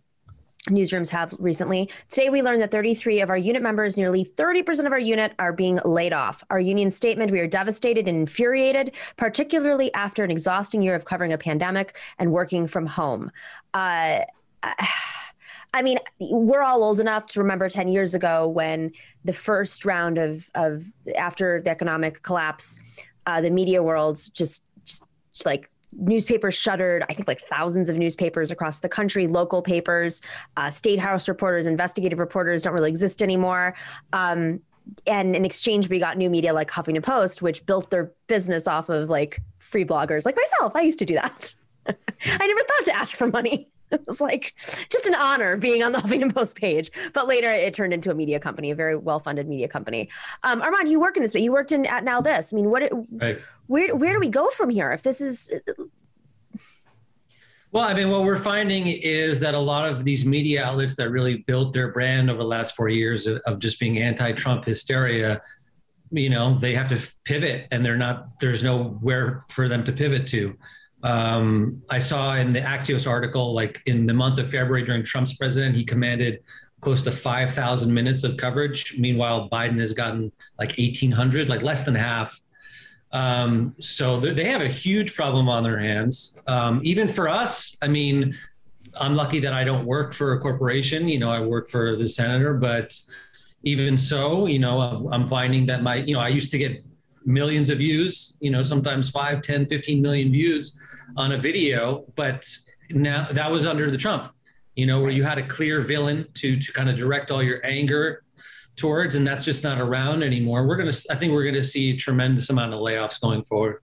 [0.69, 1.91] newsrooms have recently.
[2.09, 5.53] Today, we learned that 33 of our unit members, nearly 30% of our unit, are
[5.53, 6.45] being laid off.
[6.51, 11.33] Our union statement we are devastated and infuriated, particularly after an exhausting year of covering
[11.33, 13.31] a pandemic and working from home.
[13.73, 14.21] Uh,
[15.73, 18.93] I mean, we're all old enough to remember 10 years ago when
[19.25, 20.85] the first round of, of
[21.17, 22.81] after the economic collapse,
[23.27, 25.69] uh, the media world just, just, just like
[25.99, 30.23] newspapers shuttered i think like thousands of newspapers across the country local papers
[30.57, 33.75] uh, state house reporters investigative reporters don't really exist anymore.
[34.13, 34.61] Um,
[35.07, 38.89] and in exchange we got new media like huffington post which built their business off
[38.89, 40.75] of like free bloggers like myself.
[40.75, 41.55] I used to do that.
[41.89, 43.71] I never thought to ask for money
[44.01, 44.55] it was like
[44.91, 46.91] just an honor being on the Huffington Post page.
[47.13, 50.09] But later it turned into a media company, a very well-funded media company.
[50.43, 52.53] Um, Armand, you work in this, but you worked in at Now This.
[52.53, 52.83] I mean, what,
[53.13, 53.39] right.
[53.67, 54.93] where, where do we go from here?
[54.93, 55.51] If this is
[57.73, 61.09] well, I mean, what we're finding is that a lot of these media outlets that
[61.11, 65.41] really built their brand over the last four years of, of just being anti-Trump hysteria,
[66.11, 68.41] you know, they have to pivot, and they're not.
[68.41, 70.59] There's nowhere for them to pivot to.
[71.03, 75.35] Um, I saw in the Axios article, like in the month of February during Trump's
[75.35, 76.41] president, he commanded
[76.81, 78.99] close to 5,000 minutes of coverage.
[78.99, 82.41] Meanwhile, Biden has gotten like 1,800, like less than half.
[83.13, 86.39] Um, so they have a huge problem on their hands.
[86.47, 88.37] Um, even for us, I mean,
[89.01, 91.09] I'm lucky that I don't work for a corporation.
[91.09, 92.99] You know, I work for the senator, but
[93.63, 96.85] even so, you know, I'm finding that my, you know, I used to get
[97.25, 100.79] millions of views, you know, sometimes 5, 10, 15 million views
[101.17, 102.47] on a video, but
[102.91, 104.33] now that was under the Trump,
[104.75, 107.65] you know, where you had a clear villain to, to kind of direct all your
[107.65, 108.23] anger
[108.77, 110.67] towards, and that's just not around anymore.
[110.67, 113.83] We're to, I think we're to see a tremendous amount of layoffs going forward.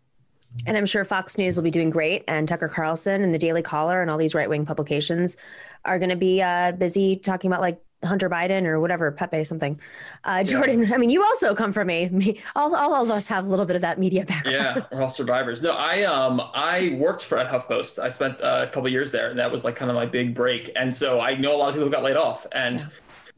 [0.65, 3.61] And I'm sure Fox News will be doing great, and Tucker Carlson and the Daily
[3.61, 5.37] Caller and all these right wing publications
[5.85, 9.79] are going to be uh, busy talking about like Hunter Biden or whatever, Pepe something.
[10.23, 10.95] Uh, Jordan, yeah.
[10.95, 13.65] I mean, you also come from a, me, all, all of us have a little
[13.65, 14.55] bit of that media background.
[14.55, 15.63] Yeah, we're all survivors.
[15.63, 17.99] No, I um I worked for at HuffPost.
[17.99, 20.71] I spent a couple years there, and that was like kind of my big break.
[20.75, 22.79] And so I know a lot of people who got laid off, and.
[22.79, 22.87] Yeah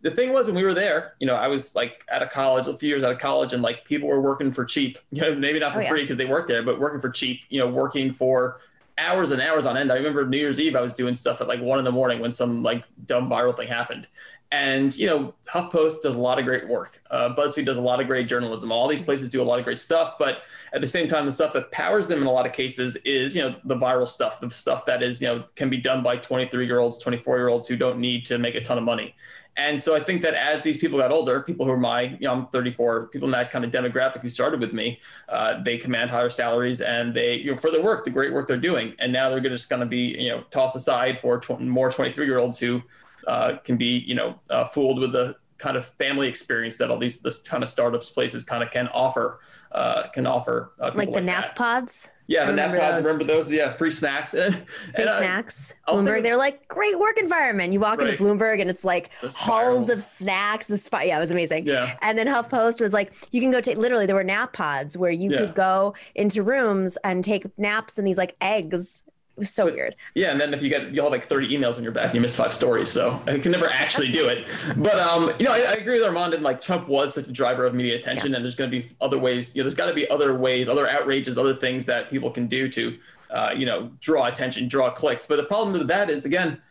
[0.01, 2.67] the thing was when we were there, you know, I was like at a college,
[2.67, 4.97] a few years out of college, and like people were working for cheap.
[5.11, 5.89] You know, maybe not for oh, yeah.
[5.89, 7.41] free because they worked there, but working for cheap.
[7.49, 8.61] You know, working for
[8.99, 9.91] hours and hours on end.
[9.91, 12.19] I remember New Year's Eve, I was doing stuff at like one in the morning
[12.19, 14.07] when some like dumb viral thing happened.
[14.51, 17.01] And you know, HuffPost does a lot of great work.
[17.11, 18.71] Uh, BuzzFeed does a lot of great journalism.
[18.71, 20.39] All these places do a lot of great stuff, but
[20.73, 23.35] at the same time, the stuff that powers them in a lot of cases is
[23.35, 26.17] you know the viral stuff, the stuff that is you know can be done by
[26.17, 29.15] 23 year olds, 24 year olds who don't need to make a ton of money.
[29.59, 32.19] And so I think that as these people got older, people who are my, you
[32.21, 35.77] know, I'm 34, people in that kind of demographic who started with me, uh, they
[35.77, 38.95] command higher salaries and they, you know, for their work, the great work they're doing.
[38.99, 42.25] And now they're just going to be, you know, tossed aside for tw- more 23
[42.25, 42.81] year olds who
[43.27, 46.97] uh, can be, you know, uh, fooled with the kind of family experience that all
[46.97, 49.39] these this kind of startups places kind of can offer
[49.71, 51.55] uh, can offer uh, like the like nap that.
[51.55, 53.03] pods yeah, the nap pods.
[53.03, 53.51] Remember those?
[53.51, 54.31] Yeah, free snacks.
[54.33, 54.53] free
[54.93, 55.73] and, snacks.
[55.87, 56.21] Uh, Bloomberg.
[56.21, 57.73] They're like great work environment.
[57.73, 58.09] You walk right.
[58.11, 60.67] into Bloomberg and it's like halls of snacks.
[60.67, 61.07] The spot.
[61.07, 61.65] Yeah, it was amazing.
[61.65, 61.97] Yeah.
[62.03, 63.77] And then HuffPost was like, you can go take.
[63.77, 65.37] Literally, there were nap pods where you yeah.
[65.39, 69.01] could go into rooms and take naps in these like eggs
[69.39, 69.95] was so but, weird.
[70.13, 72.21] Yeah, and then if you get you'll have like 30 emails on your back, you
[72.21, 72.89] miss five stories.
[72.89, 74.49] So I can never actually do it.
[74.77, 77.31] But um, you know, I, I, agree with Armand and like Trump was such a
[77.31, 78.37] driver of media attention, yeah.
[78.37, 79.55] and there's going to be other ways.
[79.55, 82.47] You know, there's got to be other ways, other outrages, other things that people can
[82.47, 82.97] do to,
[83.31, 85.25] uh, you know, draw attention, draw clicks.
[85.25, 86.61] But the problem with that is again.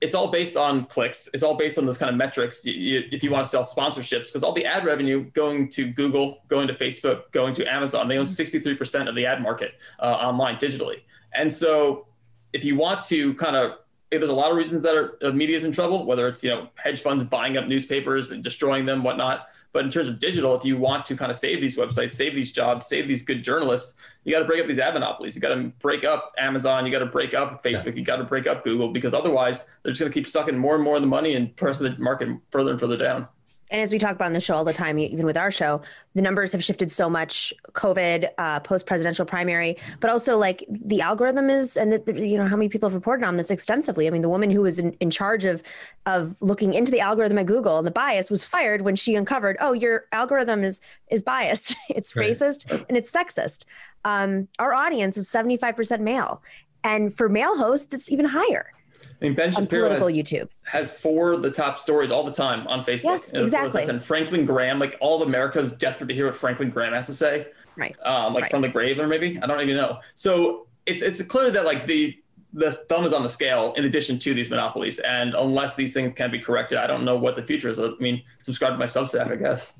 [0.00, 1.28] It's all based on clicks.
[1.34, 2.64] It's all based on those kind of metrics.
[2.64, 5.90] You, you, if you want to sell sponsorships, because all the ad revenue going to
[5.90, 10.04] Google, going to Facebook, going to Amazon, they own 63% of the ad market uh,
[10.04, 11.00] online digitally.
[11.34, 12.06] And so
[12.52, 13.78] if you want to kind of
[14.10, 16.50] there's a lot of reasons that are uh, media is in trouble, whether it's you
[16.50, 19.48] know hedge funds buying up newspapers and destroying them, whatnot.
[19.72, 22.34] But in terms of digital, if you want to kind of save these websites, save
[22.34, 25.36] these jobs, save these good journalists, you got to break up these ad monopolies.
[25.36, 26.86] You got to break up Amazon.
[26.86, 27.92] You got to break up Facebook.
[27.92, 27.96] Yeah.
[27.96, 30.74] You got to break up Google because otherwise they're just going to keep sucking more
[30.74, 33.28] and more of the money and pressing the market further and further down
[33.70, 35.82] and as we talk about on the show all the time, even with our show,
[36.14, 37.52] the numbers have shifted so much.
[37.72, 42.38] COVID, uh, post presidential primary, but also like the algorithm is, and the, the, you
[42.38, 44.06] know how many people have reported on this extensively.
[44.06, 45.62] I mean, the woman who was in, in charge of
[46.06, 49.56] of looking into the algorithm at Google and the bias was fired when she uncovered,
[49.60, 52.30] oh, your algorithm is is biased, it's right.
[52.30, 53.64] racist, and it's sexist.
[54.04, 56.42] Um, our audience is seventy five percent male,
[56.82, 58.72] and for male hosts, it's even higher.
[59.20, 60.48] I mean, Ben Shapiro has, YouTube.
[60.62, 63.04] has four of the top stories all the time on Facebook.
[63.04, 63.82] Yes, exactly.
[63.84, 67.06] And Franklin Graham, like all of America is desperate to hear what Franklin Graham has
[67.06, 67.48] to say.
[67.76, 67.96] Right.
[68.04, 68.50] Um, like right.
[68.50, 69.98] from the grave, or maybe I don't even know.
[70.14, 72.16] So it's it's clear that like the
[72.52, 76.12] the thumb is on the scale in addition to these monopolies, and unless these things
[76.16, 77.78] can be corrected, I don't know what the future is.
[77.78, 79.78] I mean, subscribe to my Substack, I guess.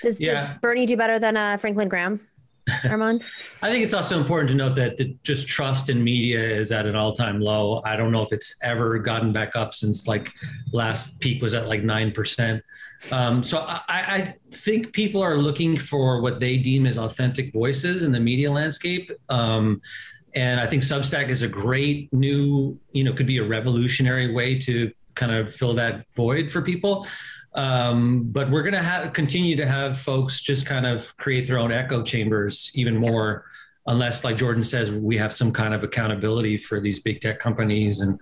[0.00, 0.34] Does yeah.
[0.34, 2.20] does Bernie do better than uh, Franklin Graham?
[2.88, 3.24] Armand?
[3.62, 6.86] I think it's also important to note that the, just trust in media is at
[6.86, 7.82] an all-time low.
[7.84, 10.32] I don't know if it's ever gotten back up since like
[10.72, 12.62] last peak was at like nine percent.
[13.10, 18.02] Um, so I, I, think people are looking for what they deem as authentic voices
[18.02, 19.10] in the media landscape.
[19.28, 19.80] Um,
[20.36, 24.56] and I think Substack is a great new, you know, could be a revolutionary way
[24.60, 27.06] to kind of fill that void for people.
[27.54, 31.58] Um, but we're going to have continue to have folks just kind of create their
[31.58, 33.44] own echo chambers even more,
[33.86, 38.00] unless, like Jordan says, we have some kind of accountability for these big tech companies
[38.00, 38.18] and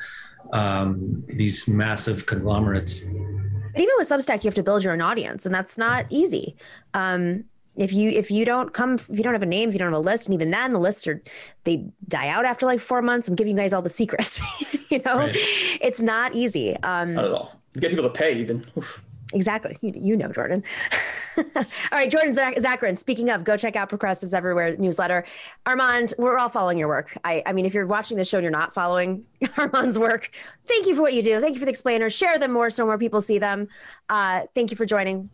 [0.52, 3.00] um, these massive conglomerates.
[3.00, 6.56] But even with Substack, you have to build your own audience, and that's not easy.
[6.92, 7.44] Um,
[7.76, 9.92] if you if you don't come if you don't have a name if you don't
[9.92, 11.22] have a list and even then the lists are
[11.64, 14.42] they die out after like four months i'm giving you guys all the secrets
[14.90, 15.36] you know right.
[15.80, 19.02] it's not easy um not at all get people to pay even Oof.
[19.32, 19.78] Exactly.
[19.80, 20.64] You, you know, Jordan.
[21.38, 25.24] All right, Jordan Zakarin, speaking of, go check out Progressives Everywhere newsletter.
[25.66, 27.16] Armand, we're all following your work.
[27.24, 29.24] I, I mean, if you're watching the show and you're not following
[29.56, 30.30] Armand's work,
[30.66, 31.40] thank you for what you do.
[31.40, 32.14] Thank you for the explainers.
[32.14, 33.68] Share them more so more people see them.
[34.08, 35.30] Uh, thank you for joining.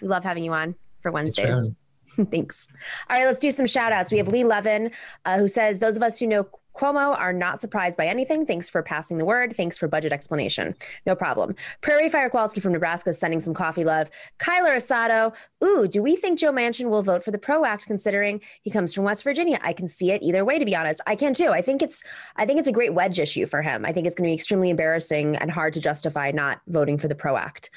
[0.00, 1.70] We love having you on for Wednesdays.
[2.30, 2.66] Thanks.
[3.08, 4.10] All right, let's do some shout outs.
[4.10, 4.90] We have Lee Levin,
[5.24, 6.48] uh, who says, Those of us who know
[6.80, 8.46] Cuomo are not surprised by anything.
[8.46, 9.54] Thanks for passing the word.
[9.54, 10.74] Thanks for budget explanation.
[11.04, 11.54] No problem.
[11.82, 14.10] Prairie Fire Kowalski from Nebraska is sending some coffee love.
[14.38, 15.34] Kyler Asado.
[15.62, 18.94] Ooh, do we think Joe Manchin will vote for the PRO Act considering he comes
[18.94, 19.58] from West Virginia?
[19.62, 21.02] I can see it either way, to be honest.
[21.06, 21.50] I can too.
[21.50, 22.02] I think it's
[22.36, 23.84] I think it's a great wedge issue for him.
[23.84, 27.08] I think it's going to be extremely embarrassing and hard to justify not voting for
[27.08, 27.68] the PRO Act.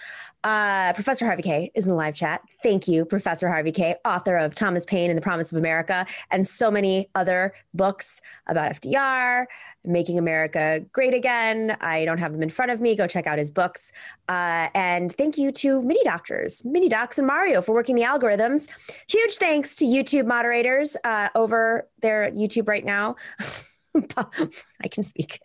[0.44, 2.42] Uh, Professor Harvey Kaye is in the live chat.
[2.62, 6.46] Thank you, Professor Harvey Kaye, author of Thomas Paine and the Promise of America, and
[6.46, 9.46] so many other books about FDR,
[9.86, 11.78] making America great again.
[11.82, 12.96] I don't have them in front of me.
[12.96, 13.92] Go check out his books.
[14.28, 18.68] Uh, and thank you to Mini Doctors, Mini Docs, and Mario for working the algorithms.
[19.08, 23.16] Huge thanks to YouTube moderators uh, over there at YouTube right now.
[24.18, 25.40] I can speak.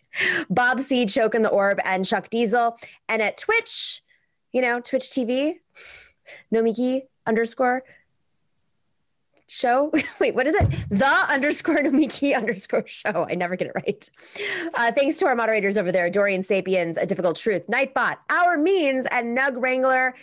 [0.49, 2.77] Bob Seed, Choke in the Orb, and Chuck Diesel.
[3.07, 4.01] And at Twitch,
[4.51, 5.55] you know, Twitch TV,
[6.53, 7.83] Nomiki underscore
[9.47, 9.91] show.
[10.19, 10.67] Wait, what is it?
[10.89, 13.27] The underscore Nomiki underscore show.
[13.29, 14.09] I never get it right.
[14.73, 19.05] Uh, thanks to our moderators over there Dorian Sapiens, A Difficult Truth, Nightbot, Our Means,
[19.11, 20.15] and Nug Wrangler.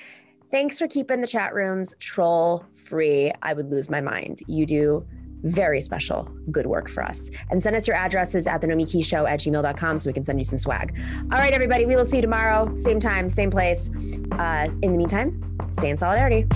[0.50, 3.32] Thanks for keeping the chat rooms troll free.
[3.42, 4.40] I would lose my mind.
[4.46, 5.06] You do
[5.42, 7.30] very special good work for us.
[7.50, 10.58] And send us your addresses at the at gmail.com so we can send you some
[10.58, 10.96] swag.
[11.32, 13.90] All right, everybody, we will see you tomorrow, same time, same place.
[14.32, 16.46] Uh, in the meantime, stay in solidarity.